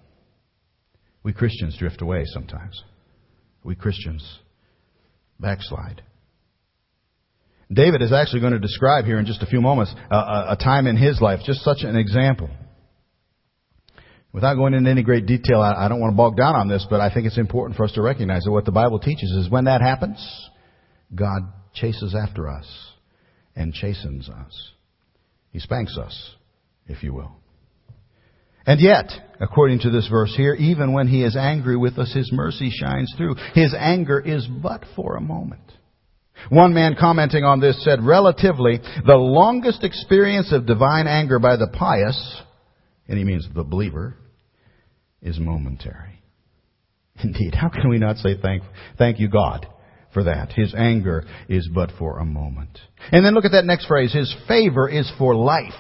We 1.24 1.34
Christians 1.34 1.78
drift 1.78 2.02
away 2.02 2.24
sometimes. 2.26 2.82
We 3.64 3.76
Christians 3.76 4.40
backslide. 5.40 6.02
David 7.72 8.02
is 8.02 8.12
actually 8.12 8.40
going 8.42 8.54
to 8.54 8.60
describe 8.60 9.06
here 9.06 9.20
in 9.20 9.26
just 9.26 9.44
a 9.44 9.46
few 9.46 9.62
moments 9.62 9.94
a, 10.10 10.16
a, 10.16 10.46
a, 10.52 10.56
time 10.56 10.88
in 10.88 10.98
his 10.98 11.22
life, 11.22 11.40
just 11.46 11.60
such 11.60 11.84
an 11.84 11.96
example. 11.96 12.50
Without 14.34 14.56
going 14.56 14.74
into 14.74 14.90
any 14.90 15.04
great 15.04 15.28
detail, 15.28 15.62
I, 15.62 15.86
I 15.86 15.88
don't 15.88 16.00
want 16.00 16.14
to 16.14 16.18
bog 16.18 16.36
down 16.36 16.56
on 16.56 16.68
this, 16.68 16.86
but 16.90 17.00
I 17.00 17.14
think 17.14 17.28
it's 17.28 17.38
important 17.38 17.78
for 17.78 17.84
us 17.84 17.92
to 17.94 18.02
recognize 18.02 18.44
that 18.44 18.52
what 18.52 18.66
the 18.66 18.72
Bible 18.72 19.00
teaches 19.00 19.30
is 19.32 19.50
when 19.50 19.66
that 19.66 19.82
happens, 19.82 20.50
God 21.14 21.44
chases 21.74 22.16
after 22.16 22.48
us 22.50 22.68
and 23.56 23.74
chastens 23.74 24.30
us. 24.30 24.72
He 25.52 25.60
spanks 25.60 25.98
us, 25.98 26.36
if 26.88 27.04
you 27.04 27.14
will. 27.14 27.36
And 28.70 28.80
yet, 28.80 29.10
according 29.40 29.80
to 29.80 29.90
this 29.90 30.08
verse 30.08 30.32
here, 30.38 30.54
even 30.54 30.94
when 30.94 31.08
he 31.08 31.24
is 31.24 31.36
angry 31.36 31.76
with 31.76 31.98
us, 31.98 32.14
his 32.14 32.32
mercy 32.32 32.70
shines 32.70 33.12
through. 33.18 33.34
His 33.56 33.74
anger 33.76 34.20
is 34.20 34.46
but 34.46 34.84
for 34.96 35.16
a 35.16 35.22
moment. 35.22 35.64
One 36.50 36.76
man 36.76 36.96
commenting 36.98 37.44
on 37.44 37.60
this 37.60 37.84
said, 37.84 38.04
relatively, 38.04 38.80
the 39.08 39.16
longest 39.16 39.84
experience 39.84 40.54
of 40.54 40.68
divine 40.68 41.08
anger 41.08 41.40
by 41.40 41.56
the 41.56 41.66
pious, 41.66 42.42
and 43.08 43.18
he 43.18 43.24
means 43.24 43.48
the 43.56 43.64
believer, 43.64 44.14
is 45.24 45.40
momentary. 45.40 46.22
Indeed, 47.24 47.56
how 47.56 47.70
can 47.70 47.90
we 47.90 47.98
not 47.98 48.18
say 48.18 48.40
thank, 48.40 48.62
thank 49.00 49.20
you 49.20 49.30
God 49.30 49.66
for 50.14 50.26
that? 50.26 50.52
His 50.52 50.76
anger 50.78 51.26
is 51.48 51.68
but 51.74 51.90
for 51.98 52.20
a 52.20 52.26
moment. 52.26 52.78
And 53.12 53.26
then 53.26 53.34
look 53.34 53.46
at 53.46 53.54
that 53.54 53.66
next 53.66 53.88
phrase, 53.88 54.14
His 54.14 54.32
favor 54.48 54.88
is 54.88 55.12
for 55.18 55.36
life. 55.36 55.74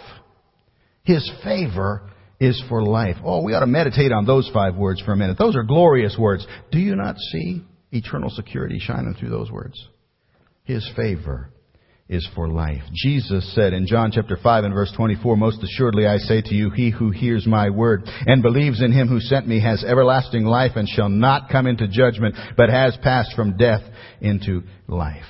His 1.03 1.31
favor 1.43 2.09
is 2.39 2.61
for 2.69 2.83
life. 2.83 3.17
Oh, 3.23 3.43
we 3.43 3.53
ought 3.53 3.61
to 3.61 3.67
meditate 3.67 4.11
on 4.11 4.25
those 4.25 4.49
five 4.53 4.75
words 4.75 5.01
for 5.01 5.11
a 5.11 5.17
minute. 5.17 5.37
Those 5.37 5.55
are 5.55 5.63
glorious 5.63 6.15
words. 6.17 6.45
Do 6.71 6.79
you 6.79 6.95
not 6.95 7.17
see 7.17 7.63
eternal 7.91 8.29
security 8.29 8.79
shining 8.79 9.15
through 9.19 9.29
those 9.29 9.51
words? 9.51 9.87
His 10.63 10.89
favor 10.95 11.51
is 12.07 12.27
for 12.33 12.47
life. 12.47 12.81
Jesus 12.93 13.53
said 13.53 13.73
in 13.73 13.85
John 13.85 14.11
chapter 14.11 14.37
5 14.41 14.63
and 14.63 14.73
verse 14.73 14.91
24, 14.95 15.37
Most 15.37 15.63
assuredly 15.63 16.07
I 16.07 16.17
say 16.17 16.41
to 16.41 16.55
you, 16.55 16.71
he 16.71 16.89
who 16.89 17.11
hears 17.11 17.45
my 17.45 17.69
word 17.69 18.03
and 18.25 18.41
believes 18.41 18.81
in 18.81 18.91
him 18.91 19.07
who 19.07 19.19
sent 19.19 19.47
me 19.47 19.61
has 19.61 19.83
everlasting 19.83 20.45
life 20.45 20.71
and 20.75 20.87
shall 20.87 21.09
not 21.09 21.49
come 21.51 21.67
into 21.67 21.87
judgment, 21.87 22.35
but 22.57 22.69
has 22.69 22.97
passed 23.03 23.35
from 23.35 23.57
death 23.57 23.83
into 24.21 24.63
life. 24.87 25.23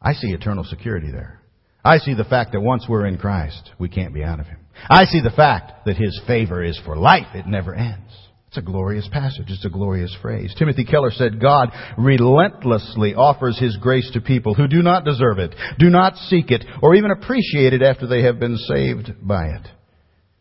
I 0.00 0.12
see 0.12 0.28
eternal 0.28 0.64
security 0.64 1.10
there. 1.10 1.41
I 1.84 1.98
see 1.98 2.14
the 2.14 2.24
fact 2.24 2.52
that 2.52 2.60
once 2.60 2.86
we're 2.88 3.06
in 3.06 3.18
Christ, 3.18 3.70
we 3.78 3.88
can't 3.88 4.14
be 4.14 4.22
out 4.22 4.40
of 4.40 4.46
him. 4.46 4.58
I 4.88 5.04
see 5.04 5.20
the 5.20 5.30
fact 5.30 5.84
that 5.86 5.96
his 5.96 6.20
favor 6.26 6.62
is 6.62 6.80
for 6.84 6.96
life. 6.96 7.26
It 7.34 7.46
never 7.46 7.74
ends. 7.74 8.12
It's 8.52 8.58
a 8.58 8.70
glorious 8.70 9.08
passage. 9.10 9.46
It's 9.48 9.64
a 9.64 9.70
glorious 9.70 10.14
phrase. 10.20 10.54
Timothy 10.58 10.84
Keller 10.84 11.10
said, 11.10 11.40
God 11.40 11.70
relentlessly 11.96 13.14
offers 13.14 13.58
His 13.58 13.78
grace 13.78 14.10
to 14.12 14.20
people 14.20 14.52
who 14.52 14.68
do 14.68 14.82
not 14.82 15.06
deserve 15.06 15.38
it, 15.38 15.54
do 15.78 15.88
not 15.88 16.16
seek 16.16 16.50
it, 16.50 16.62
or 16.82 16.94
even 16.94 17.10
appreciate 17.10 17.72
it 17.72 17.80
after 17.80 18.06
they 18.06 18.24
have 18.24 18.38
been 18.38 18.58
saved 18.58 19.26
by 19.26 19.46
it. 19.46 19.66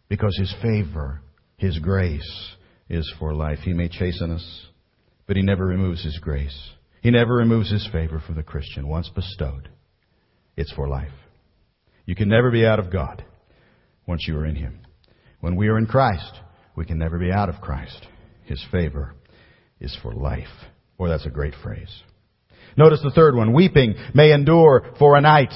Because 0.09 0.37
His 0.37 0.53
favor, 0.61 1.21
His 1.55 1.79
grace 1.79 2.55
is 2.89 3.09
for 3.17 3.33
life. 3.33 3.59
He 3.59 3.71
may 3.71 3.87
chasten 3.87 4.31
us, 4.31 4.65
but 5.25 5.37
He 5.37 5.41
never 5.41 5.65
removes 5.65 6.03
His 6.03 6.19
grace. 6.19 6.71
He 7.01 7.11
never 7.11 7.35
removes 7.35 7.71
His 7.71 7.87
favor 7.93 8.19
from 8.19 8.35
the 8.35 8.43
Christian. 8.43 8.89
Once 8.89 9.07
bestowed, 9.07 9.69
it's 10.57 10.73
for 10.73 10.89
life. 10.89 11.13
You 12.11 12.15
can 12.15 12.27
never 12.27 12.51
be 12.51 12.65
out 12.65 12.77
of 12.77 12.91
God 12.91 13.23
once 14.05 14.25
you 14.27 14.35
are 14.35 14.45
in 14.45 14.57
Him. 14.57 14.81
When 15.39 15.55
we 15.55 15.69
are 15.69 15.77
in 15.77 15.85
Christ, 15.85 16.33
we 16.75 16.83
can 16.83 16.97
never 16.97 17.17
be 17.17 17.31
out 17.31 17.47
of 17.47 17.61
Christ. 17.61 18.05
His 18.43 18.61
favor 18.69 19.15
is 19.79 19.97
for 20.01 20.11
life. 20.11 20.43
Boy, 20.97 21.07
that's 21.07 21.25
a 21.25 21.29
great 21.29 21.53
phrase. 21.63 21.89
Notice 22.75 22.99
the 23.01 23.11
third 23.11 23.33
one. 23.33 23.53
Weeping 23.53 23.95
may 24.13 24.33
endure 24.33 24.93
for 24.99 25.15
a 25.15 25.21
night. 25.21 25.53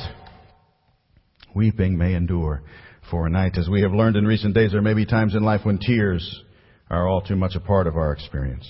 Weeping 1.53 1.97
may 1.97 2.13
endure 2.13 2.63
for 3.11 3.27
a 3.27 3.29
night. 3.29 3.57
As 3.57 3.67
we 3.67 3.81
have 3.81 3.91
learned 3.91 4.15
in 4.15 4.25
recent 4.25 4.55
days, 4.55 4.71
there 4.71 4.81
may 4.81 4.93
be 4.93 5.05
times 5.05 5.35
in 5.35 5.43
life 5.43 5.65
when 5.65 5.77
tears 5.77 6.41
are 6.89 7.05
all 7.05 7.19
too 7.19 7.35
much 7.35 7.55
a 7.55 7.59
part 7.59 7.85
of 7.85 7.97
our 7.97 8.13
experience. 8.13 8.65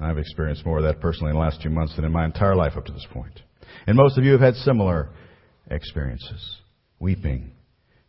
I've 0.00 0.16
experienced 0.16 0.64
more 0.64 0.78
of 0.78 0.84
that 0.84 1.02
personally 1.02 1.32
in 1.32 1.36
the 1.36 1.42
last 1.42 1.60
two 1.60 1.68
months 1.68 1.94
than 1.94 2.06
in 2.06 2.12
my 2.12 2.24
entire 2.24 2.56
life 2.56 2.78
up 2.78 2.86
to 2.86 2.92
this 2.92 3.06
point. 3.12 3.38
And 3.86 3.98
most 3.98 4.16
of 4.16 4.24
you 4.24 4.32
have 4.32 4.40
had 4.40 4.54
similar 4.54 5.10
experiences. 5.70 6.61
Weeping 7.02 7.50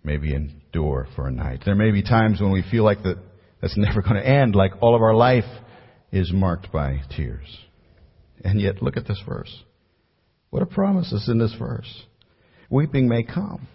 maybe 0.03 0.35
endure 0.35 1.07
for 1.15 1.27
a 1.27 1.31
night. 1.31 1.63
There 1.65 1.73
may 1.73 1.89
be 1.89 2.03
times 2.03 2.39
when 2.39 2.51
we 2.51 2.63
feel 2.69 2.83
like 2.83 3.01
that 3.01 3.17
that's 3.59 3.75
never 3.75 4.03
going 4.03 4.17
to 4.17 4.27
end, 4.27 4.53
like 4.53 4.73
all 4.81 4.95
of 4.95 5.01
our 5.01 5.15
life 5.15 5.49
is 6.11 6.31
marked 6.31 6.71
by 6.71 7.01
tears. 7.15 7.47
And 8.43 8.61
yet, 8.61 8.83
look 8.83 8.95
at 8.95 9.07
this 9.07 9.19
verse. 9.27 9.63
What 10.51 10.61
a 10.61 10.67
promise 10.67 11.11
is 11.11 11.27
in 11.27 11.39
this 11.39 11.55
verse. 11.57 12.03
Weeping 12.69 13.07
may 13.07 13.23
come, 13.23 13.67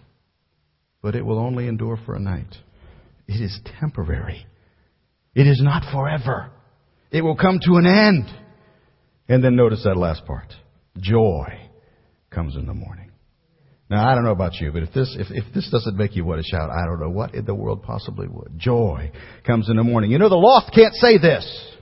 but 1.03 1.17
it 1.17 1.27
will 1.27 1.41
only 1.41 1.67
endure 1.67 1.99
for 2.07 2.15
a 2.15 2.21
night. 2.21 2.55
It 3.27 3.43
is 3.43 3.59
temporary. 3.81 4.47
It 5.35 5.49
is 5.49 5.61
not 5.61 5.91
forever. 5.93 6.53
It 7.11 7.23
will 7.23 7.37
come 7.37 7.59
to 7.65 7.75
an 7.75 7.87
end. 7.87 8.29
And 9.29 9.43
then 9.43 9.57
notice 9.57 9.83
that 9.83 9.97
last 9.97 10.25
part. 10.27 10.55
Joy 10.97 11.59
comes 12.31 12.55
in 12.55 12.67
the 12.67 12.75
morning. 12.75 13.08
Now, 13.91 14.07
I 14.07 14.15
don't 14.15 14.25
know 14.25 14.33
about 14.33 14.55
you, 14.57 14.71
but 14.71 14.83
if 14.83 14.93
this, 14.93 15.17
if, 15.19 15.29
if 15.31 15.55
this 15.55 15.71
doesn't 15.71 15.97
make 15.97 16.15
you 16.15 16.25
want 16.25 16.43
to 16.43 16.47
shout, 16.47 16.69
I 16.69 16.85
don't 16.85 17.01
know 17.01 17.09
what 17.09 17.35
in 17.35 17.47
the 17.47 17.55
world 17.55 17.83
possibly 17.83 18.29
would. 18.29 18.59
Joy 18.59 19.11
comes 19.47 19.71
in 19.71 19.77
the 19.77 19.83
morning. 19.83 20.11
You 20.11 20.19
know, 20.19 20.29
the 20.29 20.37
lost 20.37 20.75
can't 20.75 20.95
say 20.95 21.17
this. 21.17 21.77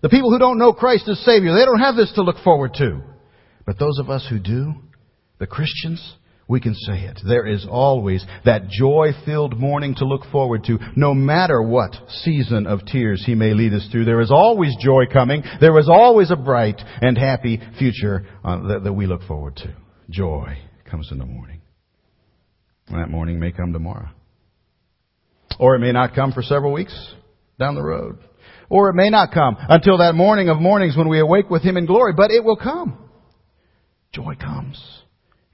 The 0.00 0.08
people 0.08 0.30
who 0.30 0.38
don't 0.38 0.58
know 0.58 0.72
Christ 0.72 1.08
as 1.08 1.18
Savior, 1.24 1.52
they 1.52 1.64
don't 1.64 1.80
have 1.80 1.96
this 1.96 2.12
to 2.14 2.22
look 2.22 2.36
forward 2.44 2.74
to. 2.74 3.00
But 3.66 3.78
those 3.78 3.98
of 3.98 4.08
us 4.08 4.24
who 4.30 4.38
do, 4.38 4.72
the 5.40 5.48
Christians, 5.48 6.14
we 6.46 6.60
can 6.60 6.74
say 6.74 7.00
it. 7.00 7.18
There 7.26 7.44
is 7.44 7.66
always 7.68 8.24
that 8.44 8.68
joy-filled 8.68 9.58
morning 9.58 9.96
to 9.96 10.04
look 10.04 10.22
forward 10.30 10.62
to, 10.64 10.78
no 10.94 11.12
matter 11.12 11.60
what 11.60 11.90
season 12.22 12.68
of 12.68 12.86
tears 12.86 13.24
He 13.26 13.34
may 13.34 13.52
lead 13.52 13.74
us 13.74 13.86
through. 13.90 14.04
There 14.04 14.20
is 14.20 14.30
always 14.30 14.76
joy 14.80 15.06
coming. 15.12 15.42
There 15.60 15.76
is 15.80 15.88
always 15.88 16.30
a 16.30 16.36
bright 16.36 16.80
and 17.02 17.18
happy 17.18 17.60
future 17.80 18.24
uh, 18.44 18.78
that 18.84 18.92
we 18.92 19.06
look 19.06 19.24
forward 19.24 19.56
to. 19.56 19.74
Joy 20.08 20.56
comes 20.90 21.10
in 21.10 21.18
the 21.18 21.26
morning. 21.26 21.60
And 22.88 23.00
that 23.00 23.10
morning 23.10 23.38
may 23.38 23.52
come 23.52 23.72
tomorrow. 23.72 24.08
Or 25.58 25.74
it 25.74 25.80
may 25.80 25.92
not 25.92 26.14
come 26.14 26.32
for 26.32 26.42
several 26.42 26.72
weeks 26.72 26.94
down 27.58 27.74
the 27.74 27.82
road. 27.82 28.18
Or 28.70 28.90
it 28.90 28.94
may 28.94 29.10
not 29.10 29.32
come 29.32 29.56
until 29.68 29.98
that 29.98 30.14
morning 30.14 30.48
of 30.48 30.58
mornings 30.58 30.96
when 30.96 31.08
we 31.08 31.20
awake 31.20 31.50
with 31.50 31.62
Him 31.62 31.76
in 31.76 31.86
glory, 31.86 32.12
but 32.16 32.30
it 32.30 32.44
will 32.44 32.56
come. 32.56 32.98
Joy 34.12 34.34
comes 34.40 34.82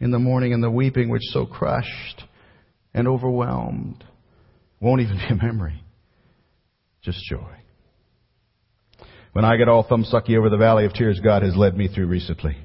in 0.01 0.11
the 0.11 0.19
morning 0.19 0.53
and 0.53 0.63
the 0.63 0.71
weeping 0.71 1.09
which 1.09 1.23
so 1.25 1.47
crushed 1.47 2.25
and 2.93 3.09
overwhelmed 3.09 4.05
won't 4.81 5.01
even 5.01 5.17
be 5.29 5.35
a 5.35 5.37
memory. 5.37 5.83
Just 7.03 7.19
joy. 7.29 7.55
When 9.33 9.45
I 9.45 9.57
get 9.57 9.69
all 9.69 9.85
thumbsucky 9.85 10.39
over 10.39 10.49
the 10.49 10.57
valley 10.57 10.85
of 10.85 10.93
tears 10.93 11.21
God 11.23 11.43
has 11.43 11.57
led 11.57 11.77
me 11.77 11.89
through 11.89 12.07
recently, 12.07 12.57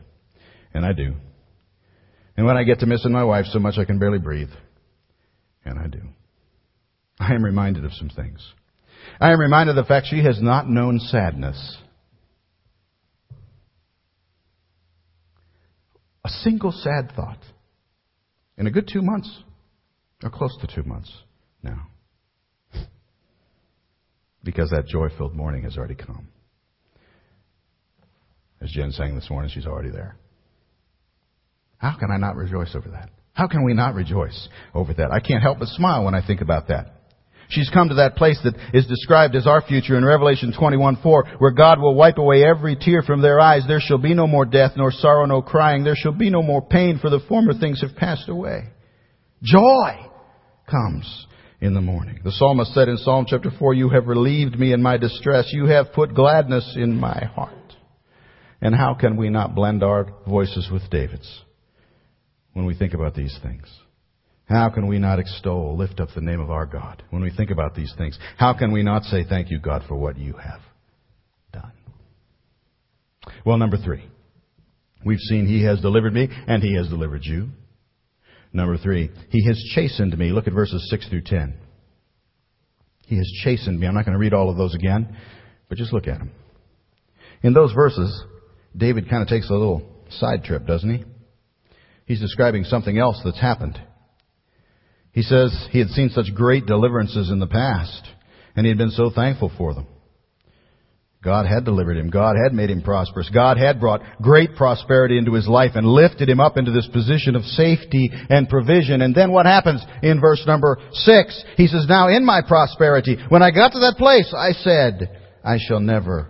and 0.73 0.85
I 0.85 0.93
do, 0.93 1.15
and 2.39 2.47
when 2.47 2.55
I 2.55 2.63
get 2.63 2.79
to 2.79 2.85
missing 2.85 3.11
my 3.11 3.25
wife 3.25 3.47
so 3.47 3.59
much 3.59 3.77
I 3.77 3.83
can 3.83 3.99
barely 3.99 4.17
breathe, 4.17 4.51
and 5.65 5.77
I 5.77 5.87
do, 5.87 5.99
I 7.19 7.33
am 7.33 7.43
reminded 7.43 7.83
of 7.83 7.91
some 7.91 8.07
things. 8.07 8.53
I 9.19 9.33
am 9.33 9.41
reminded 9.41 9.77
of 9.77 9.83
the 9.83 9.87
fact 9.89 10.07
she 10.09 10.23
has 10.23 10.41
not 10.41 10.69
known 10.69 10.99
sadness. 10.99 11.77
A 16.23 16.29
single 16.29 16.71
sad 16.71 17.11
thought 17.13 17.43
in 18.57 18.67
a 18.67 18.71
good 18.71 18.89
two 18.89 19.01
months, 19.01 19.43
or 20.23 20.29
close 20.29 20.57
to 20.61 20.67
two 20.73 20.87
months 20.87 21.11
now. 21.61 21.87
Because 24.45 24.69
that 24.69 24.87
joy 24.87 25.09
filled 25.17 25.35
morning 25.35 25.63
has 25.63 25.75
already 25.75 25.95
come. 25.95 26.29
As 28.61 28.71
Jen 28.71 28.93
sang 28.93 29.15
this 29.15 29.29
morning, 29.29 29.51
she's 29.53 29.65
already 29.65 29.89
there. 29.89 30.15
How 31.79 31.97
can 31.97 32.11
I 32.11 32.17
not 32.17 32.35
rejoice 32.35 32.75
over 32.75 32.89
that? 32.89 33.09
How 33.33 33.47
can 33.47 33.63
we 33.63 33.73
not 33.73 33.95
rejoice 33.95 34.47
over 34.75 34.93
that? 34.93 35.11
I 35.11 35.19
can't 35.19 35.41
help 35.41 35.59
but 35.59 35.69
smile 35.69 36.03
when 36.03 36.13
I 36.13 36.25
think 36.25 36.41
about 36.41 36.67
that. 36.67 36.93
She's 37.47 37.69
come 37.73 37.89
to 37.89 37.95
that 37.95 38.15
place 38.15 38.39
that 38.43 38.53
is 38.73 38.85
described 38.85 39.35
as 39.35 39.47
our 39.47 39.61
future 39.61 39.97
in 39.97 40.05
Revelation 40.05 40.51
21:4, 40.51 41.39
where 41.39 41.51
God 41.51 41.79
will 41.79 41.95
wipe 41.95 42.19
away 42.19 42.43
every 42.43 42.75
tear 42.75 43.01
from 43.01 43.21
their 43.21 43.39
eyes. 43.39 43.65
There 43.65 43.79
shall 43.79 43.97
be 43.97 44.13
no 44.13 44.27
more 44.27 44.45
death, 44.45 44.73
nor 44.75 44.91
sorrow, 44.91 45.25
nor 45.25 45.41
crying. 45.41 45.83
There 45.83 45.95
shall 45.95 46.11
be 46.11 46.29
no 46.29 46.43
more 46.43 46.61
pain, 46.61 46.99
for 46.99 47.09
the 47.09 47.21
former 47.21 47.53
things 47.53 47.81
have 47.81 47.95
passed 47.95 48.29
away. 48.29 48.69
Joy 49.41 50.05
comes 50.69 51.27
in 51.61 51.73
the 51.73 51.81
morning. 51.81 52.19
The 52.23 52.33
psalmist 52.33 52.73
said 52.73 52.87
in 52.87 52.97
Psalm 52.97 53.25
chapter 53.27 53.51
4, 53.57 53.73
You 53.73 53.89
have 53.89 54.07
relieved 54.07 54.59
me 54.59 54.73
in 54.73 54.81
my 54.83 54.97
distress. 54.97 55.51
You 55.51 55.65
have 55.65 55.93
put 55.93 56.13
gladness 56.13 56.75
in 56.75 56.99
my 56.99 57.25
heart. 57.33 57.53
And 58.61 58.75
how 58.75 58.93
can 58.93 59.17
we 59.17 59.29
not 59.29 59.55
blend 59.55 59.81
our 59.81 60.05
voices 60.27 60.69
with 60.71 60.89
David's? 60.91 61.43
When 62.59 62.67
we 62.67 62.75
think 62.75 62.93
about 62.93 63.15
these 63.15 63.37
things? 63.41 63.63
How 64.43 64.69
can 64.69 64.87
we 64.87 64.99
not 64.99 65.17
extol, 65.17 65.77
lift 65.77 66.01
up 66.01 66.09
the 66.13 66.19
name 66.19 66.41
of 66.41 66.51
our 66.51 66.65
God 66.65 67.01
when 67.09 67.21
we 67.21 67.31
think 67.31 67.51
about 67.51 67.73
these 67.73 67.93
things? 67.97 68.19
How 68.37 68.53
can 68.53 68.73
we 68.73 68.83
not 68.83 69.03
say 69.03 69.23
thank 69.23 69.49
you, 69.49 69.59
God, 69.61 69.83
for 69.87 69.95
what 69.95 70.17
you 70.17 70.33
have 70.33 70.59
done? 71.53 71.71
Well, 73.45 73.57
number 73.57 73.77
three. 73.77 74.03
We've 75.05 75.19
seen 75.19 75.47
He 75.47 75.63
has 75.63 75.79
delivered 75.79 76.13
me 76.13 76.27
and 76.47 76.61
He 76.61 76.75
has 76.75 76.89
delivered 76.89 77.21
you. 77.23 77.47
Number 78.51 78.77
three, 78.77 79.09
He 79.29 79.45
has 79.45 79.57
chastened 79.73 80.17
me. 80.17 80.33
Look 80.33 80.47
at 80.47 80.53
verses 80.53 80.85
6 80.89 81.07
through 81.07 81.21
10. 81.27 81.53
He 83.05 83.15
has 83.15 83.31
chastened 83.41 83.79
me. 83.79 83.87
I'm 83.87 83.93
not 83.93 84.03
going 84.03 84.17
to 84.17 84.19
read 84.19 84.33
all 84.33 84.49
of 84.49 84.57
those 84.57 84.75
again, 84.75 85.15
but 85.69 85.77
just 85.77 85.93
look 85.93 86.09
at 86.09 86.17
them. 86.17 86.31
In 87.41 87.53
those 87.53 87.71
verses, 87.71 88.21
David 88.75 89.09
kind 89.09 89.21
of 89.21 89.29
takes 89.29 89.49
a 89.49 89.53
little 89.53 89.83
side 90.09 90.43
trip, 90.43 90.67
doesn't 90.67 90.93
he? 90.93 91.05
He's 92.09 92.19
describing 92.19 92.63
something 92.63 92.97
else 92.97 93.21
that's 93.23 93.39
happened. 93.39 93.79
He 95.11 95.21
says 95.21 95.55
he 95.69 95.77
had 95.77 95.89
seen 95.89 96.09
such 96.09 96.33
great 96.33 96.65
deliverances 96.65 97.29
in 97.29 97.37
the 97.37 97.45
past, 97.45 98.01
and 98.55 98.65
he 98.65 98.69
had 98.71 98.79
been 98.79 98.89
so 98.89 99.11
thankful 99.13 99.51
for 99.55 99.75
them. 99.75 99.85
God 101.23 101.45
had 101.45 101.65
delivered 101.65 101.97
him. 101.97 102.09
God 102.09 102.35
had 102.43 102.51
made 102.51 102.71
him 102.71 102.81
prosperous. 102.81 103.29
God 103.31 103.57
had 103.57 103.79
brought 103.79 104.01
great 104.23 104.55
prosperity 104.55 105.19
into 105.19 105.35
his 105.35 105.47
life 105.47 105.73
and 105.75 105.85
lifted 105.85 106.27
him 106.27 106.39
up 106.39 106.57
into 106.57 106.71
this 106.71 106.89
position 106.91 107.35
of 107.35 107.43
safety 107.43 108.09
and 108.11 108.49
provision. 108.49 109.03
And 109.03 109.13
then 109.13 109.31
what 109.31 109.45
happens 109.45 109.85
in 110.01 110.19
verse 110.19 110.43
number 110.47 110.79
six? 110.93 111.43
He 111.57 111.67
says, 111.67 111.85
now 111.87 112.07
in 112.07 112.25
my 112.25 112.41
prosperity, 112.41 113.17
when 113.29 113.43
I 113.43 113.51
got 113.51 113.73
to 113.73 113.79
that 113.81 113.97
place, 113.99 114.33
I 114.35 114.53
said, 114.53 115.15
I 115.43 115.57
shall 115.59 115.79
never 115.79 116.29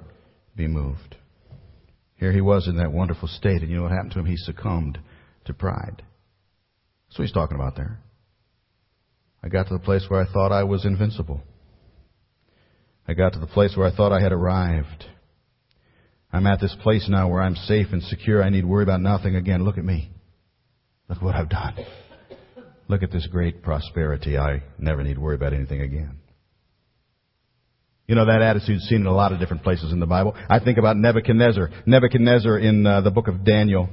be 0.58 0.68
moved. 0.68 1.16
Here 2.16 2.34
he 2.34 2.42
was 2.42 2.68
in 2.68 2.76
that 2.78 2.92
wonderful 2.92 3.30
state, 3.30 3.62
and 3.62 3.70
you 3.70 3.78
know 3.78 3.84
what 3.84 3.94
happened 3.94 4.12
to 4.12 4.20
him? 4.20 4.26
He 4.26 4.36
succumbed 4.36 5.00
to 5.46 5.54
pride. 5.54 6.04
That's 7.08 7.20
what 7.20 7.26
he's 7.26 7.34
talking 7.34 7.56
about 7.56 7.76
there. 7.76 8.00
I 9.44 9.48
got 9.48 9.68
to 9.68 9.74
the 9.74 9.80
place 9.80 10.06
where 10.10 10.22
I 10.22 10.32
thought 10.32 10.52
I 10.52 10.64
was 10.64 10.86
invincible. 10.86 11.42
I 13.08 13.14
got 13.14 13.34
to 13.34 13.40
the 13.40 13.48
place 13.48 13.76
where 13.76 13.88
I 13.88 13.96
thought 13.96 14.12
I 14.12 14.22
had 14.22 14.32
arrived. 14.32 15.06
I'm 16.32 16.46
at 16.46 16.60
this 16.60 16.76
place 16.84 17.08
now 17.10 17.28
where 17.30 17.42
I'm 17.42 17.56
safe 17.56 17.88
and 17.92 18.04
secure. 18.04 18.44
I 18.44 18.50
need 18.50 18.66
worry 18.66 18.84
about 18.84 19.02
nothing 19.02 19.36
again. 19.36 19.64
Look 19.64 19.78
at 19.78 19.86
me. 19.86 20.12
Look 21.08 21.22
what 21.22 21.36
I've 21.36 21.50
done. 21.50 21.76
Look 22.88 23.02
at 23.02 23.12
this 23.12 23.28
great 23.28 23.64
prosperity. 23.64 24.38
I 24.38 24.62
never 24.78 25.04
need 25.04 25.18
worry 25.18 25.36
about 25.36 25.54
anything 25.54 25.82
again. 25.82 26.20
You 28.08 28.16
know, 28.16 28.26
that 28.26 28.42
attitude's 28.42 28.84
seen 28.86 29.02
in 29.02 29.06
a 29.06 29.14
lot 29.14 29.32
of 29.32 29.40
different 29.40 29.64
places 29.64 29.92
in 29.92 30.00
the 30.00 30.08
Bible. 30.08 30.36
I 30.50 30.60
think 30.60 30.80
about 30.80 30.98
Nebuchadnezzar. 30.98 31.70
Nebuchadnezzar 31.86 32.58
in 32.58 32.86
uh, 32.86 33.02
the 33.02 33.12
book 33.12 33.28
of 33.28 33.46
Daniel. 33.46 33.88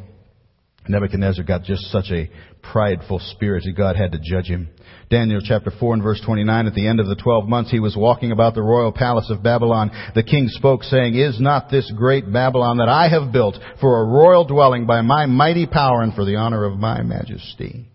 Nebuchadnezzar 0.88 1.44
got 1.44 1.64
just 1.64 1.82
such 1.90 2.10
a 2.10 2.30
prideful 2.72 3.18
spirit 3.18 3.64
that 3.64 3.76
God 3.76 3.96
had 3.96 4.12
to 4.12 4.18
judge 4.22 4.46
him. 4.46 4.68
Daniel 5.10 5.40
chapter 5.42 5.70
4 5.70 5.94
and 5.94 6.02
verse 6.02 6.20
29, 6.24 6.66
at 6.66 6.74
the 6.74 6.86
end 6.86 7.00
of 7.00 7.06
the 7.06 7.16
12 7.16 7.48
months 7.48 7.70
he 7.70 7.80
was 7.80 7.96
walking 7.96 8.32
about 8.32 8.54
the 8.54 8.62
royal 8.62 8.92
palace 8.92 9.30
of 9.30 9.42
Babylon. 9.42 9.90
The 10.14 10.22
king 10.22 10.48
spoke 10.48 10.82
saying, 10.82 11.14
Is 11.14 11.40
not 11.40 11.70
this 11.70 11.90
great 11.96 12.32
Babylon 12.32 12.78
that 12.78 12.88
I 12.88 13.08
have 13.08 13.32
built 13.32 13.56
for 13.80 14.00
a 14.00 14.06
royal 14.06 14.44
dwelling 14.44 14.86
by 14.86 15.02
my 15.02 15.26
mighty 15.26 15.66
power 15.66 16.02
and 16.02 16.14
for 16.14 16.24
the 16.24 16.36
honor 16.36 16.64
of 16.64 16.78
my 16.78 17.02
majesty? 17.02 17.88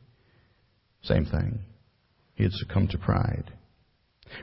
Same 1.04 1.26
thing. 1.26 1.60
He 2.36 2.44
had 2.44 2.54
succumbed 2.54 2.92
to 2.92 2.98
pride. 2.98 3.52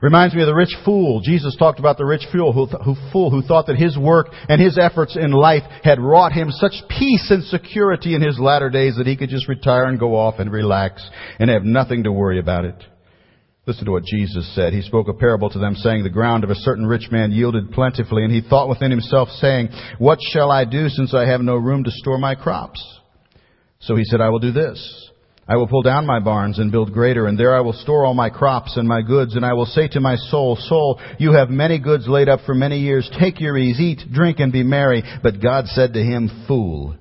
Reminds 0.00 0.34
me 0.34 0.42
of 0.42 0.46
the 0.46 0.54
rich 0.54 0.74
fool. 0.84 1.20
Jesus 1.20 1.56
talked 1.56 1.78
about 1.78 1.98
the 1.98 2.04
rich 2.04 2.24
fool 2.32 2.52
who, 2.52 2.66
who, 2.66 2.94
fool 3.12 3.30
who 3.30 3.42
thought 3.42 3.66
that 3.66 3.76
his 3.76 3.98
work 3.98 4.28
and 4.48 4.60
his 4.60 4.78
efforts 4.78 5.16
in 5.16 5.32
life 5.32 5.64
had 5.82 5.98
wrought 6.00 6.32
him 6.32 6.50
such 6.50 6.74
peace 6.88 7.30
and 7.30 7.42
security 7.44 8.14
in 8.14 8.22
his 8.22 8.38
latter 8.38 8.70
days 8.70 8.96
that 8.96 9.06
he 9.06 9.16
could 9.16 9.28
just 9.28 9.48
retire 9.48 9.84
and 9.84 9.98
go 9.98 10.14
off 10.14 10.38
and 10.38 10.52
relax 10.52 11.08
and 11.38 11.50
have 11.50 11.64
nothing 11.64 12.04
to 12.04 12.12
worry 12.12 12.38
about 12.38 12.64
it. 12.64 12.76
Listen 13.66 13.84
to 13.84 13.92
what 13.92 14.04
Jesus 14.04 14.54
said. 14.54 14.72
He 14.72 14.80
spoke 14.82 15.08
a 15.08 15.12
parable 15.12 15.50
to 15.50 15.58
them 15.58 15.74
saying, 15.74 16.02
the 16.02 16.08
ground 16.08 16.42
of 16.42 16.50
a 16.50 16.54
certain 16.54 16.86
rich 16.86 17.10
man 17.10 17.32
yielded 17.32 17.72
plentifully 17.72 18.24
and 18.24 18.32
he 18.32 18.40
thought 18.40 18.68
within 18.68 18.90
himself 18.90 19.28
saying, 19.28 19.68
what 19.98 20.18
shall 20.32 20.50
I 20.50 20.64
do 20.64 20.88
since 20.88 21.12
I 21.12 21.26
have 21.26 21.42
no 21.42 21.56
room 21.56 21.84
to 21.84 21.90
store 21.90 22.18
my 22.18 22.34
crops? 22.34 22.82
So 23.80 23.94
he 23.94 24.04
said, 24.04 24.20
I 24.20 24.30
will 24.30 24.38
do 24.38 24.52
this. 24.52 25.07
I 25.48 25.56
will 25.56 25.66
pull 25.66 25.82
down 25.82 26.04
my 26.04 26.20
barns 26.20 26.58
and 26.58 26.70
build 26.70 26.92
greater, 26.92 27.26
and 27.26 27.38
there 27.38 27.56
I 27.56 27.60
will 27.60 27.72
store 27.72 28.04
all 28.04 28.12
my 28.12 28.28
crops 28.28 28.76
and 28.76 28.86
my 28.86 29.00
goods, 29.00 29.34
and 29.34 29.46
I 29.46 29.54
will 29.54 29.64
say 29.64 29.88
to 29.88 30.00
my 30.00 30.16
soul, 30.16 30.56
Soul, 30.60 31.00
you 31.18 31.32
have 31.32 31.48
many 31.48 31.78
goods 31.78 32.06
laid 32.06 32.28
up 32.28 32.40
for 32.44 32.54
many 32.54 32.80
years. 32.80 33.10
Take 33.18 33.40
your 33.40 33.56
ease, 33.56 33.80
eat, 33.80 34.00
drink, 34.12 34.40
and 34.40 34.52
be 34.52 34.62
merry. 34.62 35.02
But 35.22 35.42
God 35.42 35.66
said 35.68 35.94
to 35.94 36.02
him, 36.02 36.44
Fool, 36.46 36.96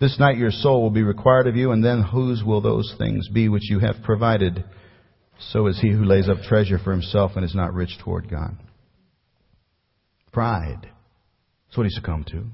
this 0.00 0.18
night 0.18 0.36
your 0.36 0.50
soul 0.50 0.82
will 0.82 0.90
be 0.90 1.04
required 1.04 1.46
of 1.46 1.54
you, 1.54 1.70
and 1.70 1.84
then 1.84 2.02
whose 2.02 2.42
will 2.42 2.60
those 2.60 2.92
things 2.98 3.28
be 3.28 3.48
which 3.48 3.70
you 3.70 3.78
have 3.78 4.02
provided? 4.02 4.64
So 5.52 5.68
is 5.68 5.80
he 5.80 5.90
who 5.90 6.04
lays 6.04 6.28
up 6.28 6.38
treasure 6.42 6.78
for 6.78 6.90
himself 6.90 7.32
and 7.36 7.44
is 7.44 7.54
not 7.54 7.72
rich 7.72 7.96
toward 8.02 8.28
God. 8.28 8.56
Pride. 10.32 10.88
That's 11.68 11.76
what 11.76 11.86
he 11.86 11.90
succumbed 11.90 12.26
to. 12.28 12.46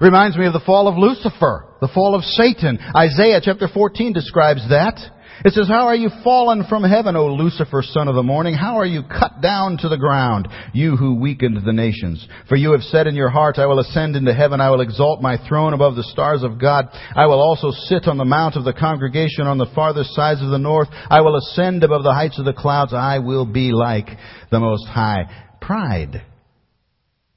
Reminds 0.00 0.36
me 0.36 0.46
of 0.46 0.52
the 0.52 0.60
fall 0.60 0.88
of 0.88 0.96
Lucifer, 0.96 1.66
the 1.80 1.90
fall 1.92 2.14
of 2.14 2.22
Satan. 2.22 2.78
Isaiah 2.96 3.40
chapter 3.42 3.68
14 3.68 4.12
describes 4.12 4.68
that. 4.68 4.98
It 5.42 5.54
says, 5.54 5.68
How 5.68 5.86
are 5.86 5.96
you 5.96 6.10
fallen 6.22 6.64
from 6.68 6.84
heaven, 6.84 7.16
O 7.16 7.28
Lucifer, 7.28 7.82
son 7.82 8.08
of 8.08 8.14
the 8.14 8.22
morning? 8.22 8.54
How 8.54 8.78
are 8.78 8.86
you 8.86 9.02
cut 9.02 9.40
down 9.40 9.78
to 9.78 9.88
the 9.88 9.96
ground, 9.96 10.48
you 10.74 10.96
who 10.96 11.14
weakened 11.14 11.64
the 11.64 11.72
nations? 11.72 12.26
For 12.48 12.56
you 12.56 12.72
have 12.72 12.82
said 12.82 13.06
in 13.06 13.14
your 13.14 13.30
heart, 13.30 13.58
I 13.58 13.64
will 13.64 13.78
ascend 13.78 14.16
into 14.16 14.34
heaven, 14.34 14.60
I 14.60 14.68
will 14.68 14.82
exalt 14.82 15.22
my 15.22 15.38
throne 15.48 15.72
above 15.72 15.96
the 15.96 16.02
stars 16.02 16.42
of 16.42 16.60
God. 16.60 16.88
I 17.16 17.26
will 17.26 17.40
also 17.40 17.70
sit 17.70 18.06
on 18.06 18.18
the 18.18 18.24
mount 18.24 18.56
of 18.56 18.64
the 18.64 18.74
congregation 18.74 19.46
on 19.46 19.56
the 19.56 19.70
farthest 19.74 20.14
sides 20.14 20.42
of 20.42 20.50
the 20.50 20.58
north. 20.58 20.88
I 21.08 21.22
will 21.22 21.36
ascend 21.36 21.84
above 21.84 22.02
the 22.02 22.14
heights 22.14 22.38
of 22.38 22.44
the 22.44 22.52
clouds. 22.52 22.92
I 22.92 23.20
will 23.20 23.46
be 23.46 23.72
like 23.72 24.08
the 24.50 24.60
Most 24.60 24.86
High. 24.88 25.56
Pride. 25.62 26.22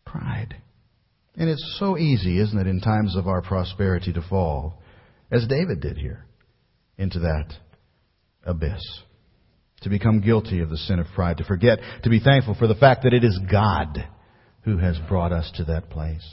Pride. 0.05 0.55
And 1.35 1.49
it's 1.49 1.77
so 1.79 1.97
easy, 1.97 2.39
isn't 2.39 2.59
it, 2.59 2.67
in 2.67 2.79
times 2.79 3.15
of 3.15 3.27
our 3.27 3.41
prosperity 3.41 4.13
to 4.13 4.21
fall, 4.21 4.81
as 5.31 5.47
David 5.47 5.81
did 5.81 5.97
here, 5.97 6.25
into 6.97 7.19
that 7.19 7.53
abyss. 8.43 8.81
To 9.81 9.89
become 9.89 10.21
guilty 10.21 10.59
of 10.59 10.69
the 10.69 10.77
sin 10.77 10.99
of 10.99 11.07
pride, 11.15 11.37
to 11.37 11.43
forget, 11.43 11.79
to 12.03 12.09
be 12.09 12.19
thankful 12.19 12.55
for 12.55 12.67
the 12.67 12.75
fact 12.75 13.03
that 13.03 13.13
it 13.13 13.23
is 13.23 13.39
God 13.51 14.07
who 14.61 14.77
has 14.77 14.97
brought 15.09 15.31
us 15.31 15.51
to 15.55 15.65
that 15.65 15.89
place. 15.89 16.23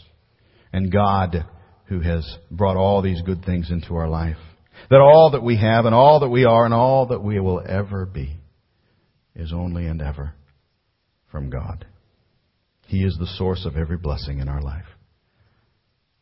And 0.73 0.93
God 0.93 1.47
who 1.87 2.01
has 2.01 2.25
brought 2.51 2.77
all 2.77 3.03
these 3.03 3.21
good 3.23 3.45
things 3.45 3.71
into 3.71 3.97
our 3.97 4.09
life. 4.09 4.37
That 4.91 5.01
all 5.01 5.33
that 5.33 5.43
we 5.43 5.57
have 5.57 5.85
and 5.85 5.95
all 5.95 6.21
that 6.21 6.29
we 6.29 6.45
are 6.45 6.65
and 6.65 6.73
all 6.73 7.07
that 7.07 7.23
we 7.23 7.41
will 7.41 7.61
ever 7.67 8.07
be 8.07 8.37
is 9.35 9.53
only 9.53 9.87
and 9.87 10.01
ever 10.01 10.33
from 11.33 11.51
God. 11.51 11.85
He 12.91 13.05
is 13.05 13.17
the 13.17 13.27
source 13.39 13.67
of 13.67 13.77
every 13.77 13.97
blessing 13.97 14.41
in 14.41 14.49
our 14.49 14.61
life. 14.61 14.85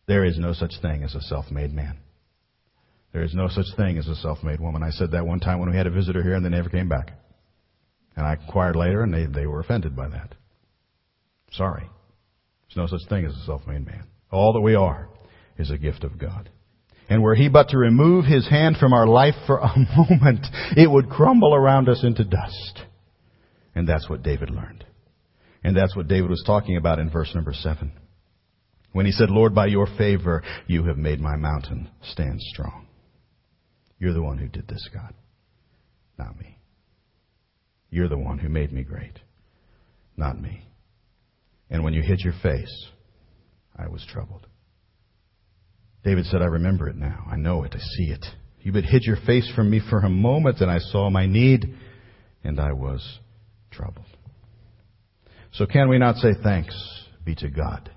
There 0.07 0.22
is 0.22 0.38
no 0.38 0.52
such 0.52 0.74
thing 0.83 1.02
as 1.02 1.14
a 1.14 1.22
self-made 1.22 1.72
man. 1.72 1.96
There 3.14 3.22
is 3.22 3.33
no 3.33 3.48
such 3.48 3.74
thing 3.74 3.96
as 3.96 4.07
a 4.07 4.14
self-made 4.14 4.61
woman. 4.61 4.83
I 4.83 4.90
said 4.90 5.12
that 5.12 5.26
one 5.26 5.40
time 5.40 5.61
when 5.61 5.70
we 5.70 5.76
had 5.78 5.87
a 5.87 5.90
visitor 5.90 6.22
here 6.22 6.35
and 6.35 6.44
they 6.44 6.50
never 6.50 6.68
came 6.68 6.90
back. 6.90 7.12
And 8.16 8.26
I 8.26 8.35
inquired 8.35 8.76
later 8.76 9.02
and 9.02 9.14
they, 9.14 9.24
they 9.24 9.46
were 9.46 9.61
offended 9.61 9.96
by 9.96 10.09
that. 10.09 10.35
Sorry. 11.52 11.85
There's 12.68 12.76
no 12.76 12.98
such 12.98 13.09
thing 13.09 13.24
as 13.24 13.33
a 13.33 13.46
self-made 13.46 13.87
man. 13.87 14.07
All 14.31 14.52
that 14.52 14.61
we 14.61 14.74
are 14.74 15.09
is 15.57 15.70
a 15.70 15.78
gift 15.78 16.04
of 16.04 16.18
God. 16.18 16.50
And 17.09 17.22
were 17.22 17.35
he 17.35 17.48
but 17.48 17.70
to 17.70 17.78
remove 17.78 18.26
his 18.26 18.46
hand 18.46 18.76
from 18.76 18.92
our 18.92 19.07
life 19.07 19.37
for 19.46 19.57
a 19.57 19.72
moment, 19.96 20.46
it 20.76 20.90
would 20.90 21.09
crumble 21.09 21.54
around 21.54 21.88
us 21.88 22.04
into 22.04 22.24
dust. 22.24 22.83
And 23.74 23.88
that's 23.88 24.11
what 24.11 24.22
David 24.22 24.50
learned. 24.50 24.85
And 25.62 25.77
that's 25.77 25.97
what 25.97 26.09
David 26.09 26.31
was 26.31 26.42
talking 26.47 26.77
about 26.77 26.99
in 26.99 27.11
verse 27.11 27.35
number 27.35 27.53
seven. 27.53 27.92
When 28.92 29.07
he 29.07 29.12
said, 29.12 29.31
Lord, 29.31 29.55
by 29.55 29.66
your 29.66 29.87
favor, 29.99 30.42
you 30.66 30.85
have 30.85 30.97
made 30.97 31.21
my 31.21 31.37
mountain 31.37 31.90
stand 32.03 32.40
strong. 32.40 32.87
You're 33.99 34.14
the 34.14 34.23
one 34.23 34.38
who 34.38 34.49
did 34.49 34.68
this, 34.68 34.88
God, 34.92 35.12
not 36.18 36.38
me. 36.38 36.59
You're 37.90 38.09
the 38.09 38.18
one 38.18 38.38
who 38.38 38.49
made 38.49 38.73
me 38.73 38.83
great, 38.83 39.18
not 40.16 40.40
me. 40.40 40.62
And 41.71 41.83
when 41.85 41.94
you 41.94 42.03
hid 42.03 42.21
your 42.21 42.35
face, 42.42 42.87
I 43.77 43.88
was 43.88 44.07
troubled. 44.11 44.47
David 46.05 46.27
said, 46.27 46.42
I 46.42 46.47
remember 46.47 46.88
it 46.88 46.97
now. 46.97 47.27
I 47.31 47.37
know 47.37 47.64
it. 47.64 47.75
I 47.75 47.79
see 47.79 48.11
it. 48.11 48.25
You 48.61 48.73
but 48.73 48.85
hid 48.85 49.05
your 49.05 49.18
face 49.27 49.51
from 49.55 49.71
me 49.71 49.81
for 49.90 49.99
a 50.01 50.09
moment, 50.09 50.61
and 50.61 50.71
I 50.71 50.79
saw 50.79 51.11
my 51.11 51.27
need, 51.27 51.75
and 52.44 52.61
I 52.61 52.73
was 52.73 53.18
troubled. 53.71 54.07
So 55.52 55.66
can 55.66 55.88
we 55.88 55.98
not 55.98 56.16
say 56.16 56.34
thanks 56.42 56.74
be 57.24 57.34
to 57.37 57.48
God 57.48 57.90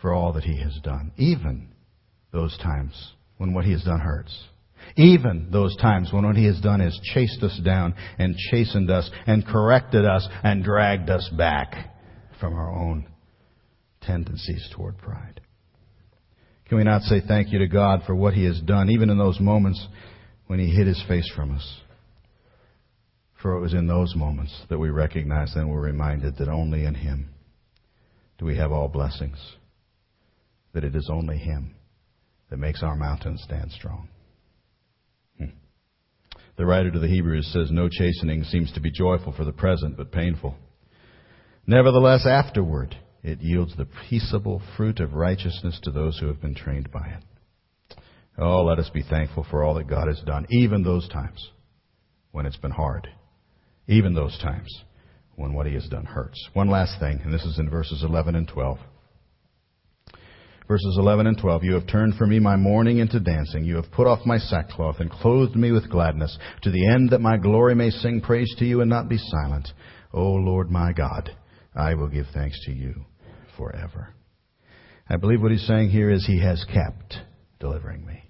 for 0.00 0.12
all 0.12 0.32
that 0.34 0.44
He 0.44 0.60
has 0.60 0.78
done, 0.82 1.12
even 1.16 1.68
those 2.32 2.56
times 2.58 3.12
when 3.38 3.54
what 3.54 3.64
He 3.64 3.72
has 3.72 3.84
done 3.84 4.00
hurts? 4.00 4.36
Even 4.96 5.48
those 5.50 5.76
times 5.76 6.12
when 6.12 6.24
what 6.24 6.36
He 6.36 6.46
has 6.46 6.60
done 6.60 6.80
is 6.80 6.98
chased 7.14 7.42
us 7.42 7.58
down 7.64 7.94
and 8.18 8.36
chastened 8.50 8.90
us 8.90 9.10
and 9.26 9.46
corrected 9.46 10.04
us 10.04 10.26
and 10.42 10.64
dragged 10.64 11.10
us 11.10 11.28
back 11.36 11.74
from 12.40 12.54
our 12.54 12.70
own 12.70 13.08
tendencies 14.02 14.68
toward 14.74 14.98
pride. 14.98 15.40
Can 16.68 16.78
we 16.78 16.84
not 16.84 17.02
say 17.02 17.20
thank 17.26 17.52
you 17.52 17.60
to 17.60 17.68
God 17.68 18.02
for 18.06 18.14
what 18.14 18.34
He 18.34 18.44
has 18.44 18.60
done, 18.60 18.90
even 18.90 19.10
in 19.10 19.18
those 19.18 19.40
moments 19.40 19.84
when 20.46 20.58
He 20.58 20.68
hid 20.68 20.86
His 20.86 21.02
face 21.08 21.30
from 21.34 21.54
us? 21.54 21.80
For 23.42 23.56
it 23.56 23.60
was 23.60 23.74
in 23.74 23.86
those 23.86 24.14
moments 24.16 24.62
that 24.70 24.78
we 24.78 24.88
recognized 24.88 25.56
and 25.56 25.68
were 25.68 25.80
reminded 25.80 26.38
that 26.38 26.48
only 26.48 26.84
in 26.84 26.94
Him 26.94 27.28
do 28.38 28.46
we 28.46 28.56
have 28.56 28.72
all 28.72 28.88
blessings. 28.88 29.38
That 30.72 30.84
it 30.84 30.94
is 30.94 31.08
only 31.12 31.38
Him 31.38 31.74
that 32.50 32.58
makes 32.58 32.82
our 32.82 32.96
mountains 32.96 33.42
stand 33.44 33.72
strong. 33.72 34.08
Hmm. 35.38 35.50
The 36.56 36.66
writer 36.66 36.90
to 36.90 36.98
the 36.98 37.08
Hebrews 37.08 37.50
says, 37.52 37.70
No 37.70 37.88
chastening 37.90 38.44
seems 38.44 38.72
to 38.72 38.80
be 38.80 38.90
joyful 38.90 39.32
for 39.32 39.44
the 39.44 39.52
present, 39.52 39.96
but 39.96 40.12
painful. 40.12 40.54
Nevertheless, 41.66 42.26
afterward, 42.26 42.96
it 43.22 43.42
yields 43.42 43.76
the 43.76 43.88
peaceable 44.08 44.62
fruit 44.76 45.00
of 45.00 45.14
righteousness 45.14 45.78
to 45.82 45.90
those 45.90 46.18
who 46.18 46.28
have 46.28 46.40
been 46.40 46.54
trained 46.54 46.90
by 46.90 47.06
it. 47.06 47.96
Oh, 48.38 48.62
let 48.64 48.78
us 48.78 48.90
be 48.90 49.02
thankful 49.02 49.46
for 49.50 49.62
all 49.62 49.74
that 49.74 49.88
God 49.88 50.08
has 50.08 50.20
done, 50.24 50.46
even 50.50 50.82
those 50.82 51.08
times 51.08 51.50
when 52.30 52.46
it's 52.46 52.58
been 52.58 52.70
hard 52.70 53.08
even 53.88 54.14
those 54.14 54.36
times 54.38 54.82
when 55.36 55.52
what 55.52 55.66
he 55.66 55.74
has 55.74 55.86
done 55.88 56.04
hurts. 56.04 56.48
One 56.54 56.68
last 56.70 56.98
thing, 56.98 57.20
and 57.22 57.32
this 57.32 57.44
is 57.44 57.58
in 57.58 57.70
verses 57.70 58.02
11 58.02 58.34
and 58.34 58.48
12. 58.48 58.78
Verses 60.66 60.96
11 60.98 61.28
and 61.28 61.38
12. 61.38 61.62
You 61.62 61.74
have 61.74 61.86
turned 61.86 62.14
for 62.16 62.26
me 62.26 62.40
my 62.40 62.56
mourning 62.56 62.98
into 62.98 63.20
dancing. 63.20 63.64
You 63.64 63.76
have 63.76 63.92
put 63.92 64.08
off 64.08 64.26
my 64.26 64.38
sackcloth 64.38 64.96
and 64.98 65.10
clothed 65.10 65.54
me 65.54 65.70
with 65.70 65.90
gladness, 65.90 66.36
to 66.62 66.70
the 66.70 66.88
end 66.88 67.10
that 67.10 67.20
my 67.20 67.36
glory 67.36 67.74
may 67.74 67.90
sing 67.90 68.20
praise 68.20 68.52
to 68.58 68.64
you 68.64 68.80
and 68.80 68.90
not 68.90 69.08
be 69.08 69.18
silent. 69.18 69.68
O 70.12 70.32
Lord 70.32 70.70
my 70.70 70.92
God, 70.92 71.30
I 71.74 71.94
will 71.94 72.08
give 72.08 72.26
thanks 72.34 72.58
to 72.64 72.72
you 72.72 73.04
forever. 73.56 74.14
I 75.08 75.16
believe 75.16 75.40
what 75.40 75.52
he's 75.52 75.66
saying 75.66 75.90
here 75.90 76.10
is 76.10 76.26
he 76.26 76.40
has 76.40 76.64
kept 76.64 77.14
delivering 77.60 78.04
me. 78.04 78.22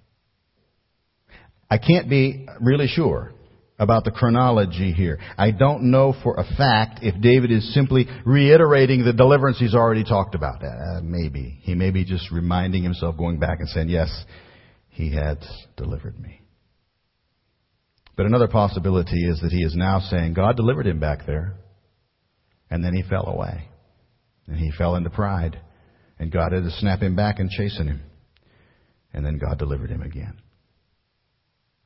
I 1.71 1.79
can't 1.79 2.11
be 2.11 2.47
really 2.61 2.87
sure 2.87 3.33
about 3.79 4.05
the 4.05 4.11
chronology 4.11 4.93
here. 4.93 5.19
I 5.37 5.51
don't 5.51 5.91
know 5.91 6.15
for 6.23 6.37
a 6.37 6.45
fact 6.57 7.01
if 7.03 7.21
David 7.21 7.51
is 7.51 7.75
simply 7.75 8.07
reiterating 8.25 9.05
the 9.05 9.13
deliverance 9.13 9.59
he's 9.59 9.75
already 9.75 10.05
talked 10.05 10.35
about. 10.35 10.63
Uh, 10.63 11.01
maybe. 11.03 11.59
He 11.63 11.75
may 11.75 11.91
be 11.91 12.05
just 12.05 12.31
reminding 12.31 12.83
himself, 12.83 13.17
going 13.17 13.39
back 13.39 13.61
and 13.61 13.69
saying, 13.69 13.89
yes, 13.89 14.25
he 14.89 15.15
had 15.15 15.39
delivered 15.77 16.19
me. 16.19 16.41
But 18.17 18.25
another 18.25 18.49
possibility 18.49 19.29
is 19.29 19.41
that 19.41 19.53
he 19.53 19.63
is 19.63 19.75
now 19.77 20.01
saying, 20.01 20.33
God 20.33 20.57
delivered 20.57 20.87
him 20.87 20.99
back 20.99 21.27
there, 21.27 21.55
and 22.71 22.83
then 22.83 22.95
he 22.95 23.03
fell 23.03 23.27
away. 23.27 23.69
And 24.47 24.59
he 24.59 24.73
fell 24.79 24.95
into 24.95 25.11
pride. 25.11 25.61
And 26.19 26.33
God 26.33 26.53
had 26.53 26.63
to 26.63 26.71
snap 26.71 27.01
him 27.01 27.15
back 27.15 27.41
and 27.41 27.51
chasten 27.51 27.89
him. 27.89 28.01
And 29.13 29.25
then 29.25 29.39
God 29.39 29.59
delivered 29.59 29.91
him 29.91 30.03
again. 30.03 30.41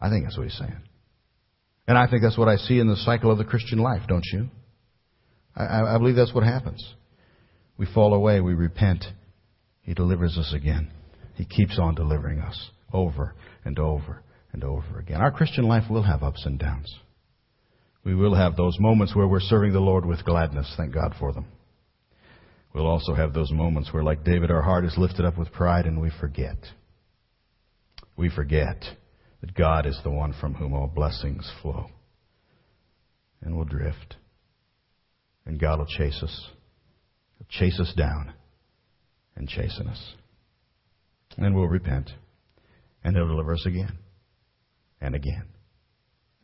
I 0.01 0.09
think 0.09 0.25
that's 0.25 0.37
what 0.37 0.47
he's 0.47 0.59
saying. 0.59 0.81
And 1.91 1.99
I 1.99 2.07
think 2.07 2.23
that's 2.23 2.39
what 2.39 2.47
I 2.47 2.55
see 2.55 2.79
in 2.79 2.87
the 2.87 2.95
cycle 2.95 3.33
of 3.33 3.39
the 3.39 3.45
Christian 3.45 3.81
life, 3.81 4.03
don't 4.07 4.25
you? 4.33 4.49
I, 5.57 5.97
I 5.97 5.99
believe 5.99 6.15
that's 6.15 6.33
what 6.33 6.45
happens. 6.45 6.81
We 7.79 7.87
fall 7.93 8.15
away, 8.15 8.41
we 8.41 8.55
repent. 8.55 9.05
He 9.83 9.93
delivers 9.93 10.39
us 10.39 10.55
again. 10.55 10.93
He 11.35 11.45
keeps 11.45 11.81
on 11.81 11.97
delivering 11.97 12.39
us 12.39 12.71
over 12.93 13.35
and 13.65 13.77
over 13.81 14.23
and 14.53 14.63
over 14.63 15.01
again. 15.01 15.21
Our 15.21 15.33
Christian 15.33 15.65
life 15.65 15.91
will 15.91 16.05
have 16.05 16.23
ups 16.23 16.47
and 16.47 16.61
downs. 16.61 16.95
We 18.05 18.15
will 18.15 18.37
have 18.37 18.55
those 18.55 18.79
moments 18.79 19.17
where 19.17 19.27
we're 19.27 19.41
serving 19.41 19.73
the 19.73 19.81
Lord 19.81 20.07
with 20.07 20.25
gladness. 20.25 20.73
Thank 20.77 20.95
God 20.95 21.17
for 21.19 21.33
them. 21.33 21.47
We'll 22.73 22.87
also 22.87 23.15
have 23.15 23.35
those 23.35 23.51
moments 23.51 23.93
where, 23.93 24.05
like 24.05 24.23
David, 24.23 24.53
our 24.53 24.63
heart 24.63 24.85
is 24.85 24.95
lifted 24.97 25.25
up 25.25 25.37
with 25.37 25.51
pride 25.51 25.87
and 25.87 26.01
we 26.01 26.13
forget. 26.21 26.59
We 28.17 28.31
forget 28.31 28.85
that 29.41 29.55
God 29.55 29.87
is 29.87 29.99
the 30.05 30.11
one 30.11 30.35
from 30.41 30.55
whom 30.55 30.75
all 30.75 30.87
blessings 30.87 31.51
flow. 31.63 31.87
And 33.43 33.57
we'll 33.57 33.65
drift. 33.65 34.17
And 35.47 35.59
God 35.59 35.79
will 35.79 35.87
chase 35.87 36.21
us. 36.23 36.49
He'll 37.39 37.47
chase 37.49 37.81
us 37.81 37.93
down 37.97 38.35
and 39.37 39.49
chasten 39.49 39.89
us. 39.89 40.13
And 41.39 41.55
we'll 41.55 41.67
repent. 41.67 42.11
And 43.03 43.17
He'll 43.17 43.29
deliver 43.29 43.55
us 43.55 43.65
again. 43.67 43.99
And 45.01 45.15
again. 45.15 45.45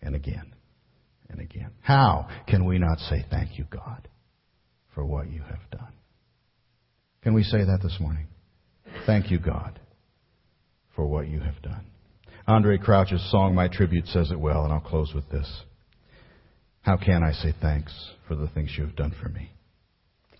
And 0.00 0.14
again. 0.14 0.54
And 1.28 1.40
again. 1.40 1.72
How 1.80 2.28
can 2.46 2.64
we 2.64 2.78
not 2.78 2.98
say 2.98 3.24
thank 3.30 3.58
you, 3.58 3.66
God, 3.70 4.08
for 4.94 5.04
what 5.04 5.30
you 5.30 5.42
have 5.42 5.70
done? 5.70 5.92
Can 7.22 7.34
we 7.34 7.42
say 7.42 7.58
that 7.58 7.80
this 7.82 7.96
morning? 8.00 8.28
Thank 9.04 9.30
you, 9.30 9.38
God, 9.38 9.80
for 10.94 11.06
what 11.06 11.28
you 11.28 11.40
have 11.40 11.60
done. 11.60 11.84
Andraé 12.48 12.80
Crouch's 12.80 13.28
song, 13.32 13.56
My 13.56 13.66
Tribute, 13.66 14.06
says 14.06 14.30
it 14.30 14.38
well, 14.38 14.62
and 14.62 14.72
I'll 14.72 14.78
close 14.78 15.12
with 15.12 15.28
this. 15.30 15.62
How 16.82 16.96
can 16.96 17.24
I 17.24 17.32
say 17.32 17.52
thanks 17.60 17.92
for 18.28 18.36
the 18.36 18.46
things 18.46 18.72
you 18.76 18.84
have 18.84 18.94
done 18.94 19.12
for 19.20 19.28
me? 19.28 19.50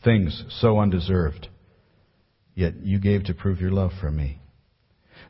Things 0.05 0.45
so 0.61 0.79
undeserved, 0.79 1.49
yet 2.55 2.77
you 2.77 3.01
gave 3.01 3.25
to 3.25 3.35
prove 3.35 3.61
your 3.61 3.73
love 3.73 3.91
for 4.01 4.13
me. 4.13 4.39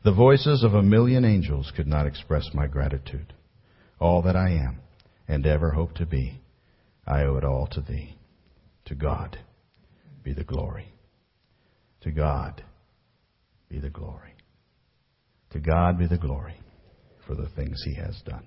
The 0.03 0.13
voices 0.13 0.63
of 0.63 0.75
a 0.75 0.83
million 0.83 1.25
angels 1.25 1.71
could 1.75 1.87
not 1.87 2.05
express 2.05 2.47
my 2.53 2.67
gratitude. 2.67 3.33
All 3.99 4.21
that 4.21 4.35
I 4.35 4.51
am 4.51 4.79
and 5.27 5.47
ever 5.47 5.71
hope 5.71 5.95
to 5.95 6.05
be, 6.05 6.41
I 7.07 7.23
owe 7.23 7.37
it 7.37 7.43
all 7.43 7.67
to 7.71 7.81
thee. 7.81 8.17
To 8.85 8.93
God 8.93 9.39
be 10.23 10.33
the 10.33 10.43
glory. 10.43 10.93
To 12.01 12.11
God 12.11 12.63
be 13.67 13.79
the 13.79 13.89
glory. 13.89 14.35
To 15.53 15.59
God 15.59 15.97
be 15.97 16.05
the 16.05 16.19
glory 16.19 16.61
for 17.27 17.35
the 17.35 17.49
things 17.49 17.83
he 17.83 17.93
has 17.95 18.19
done. 18.25 18.45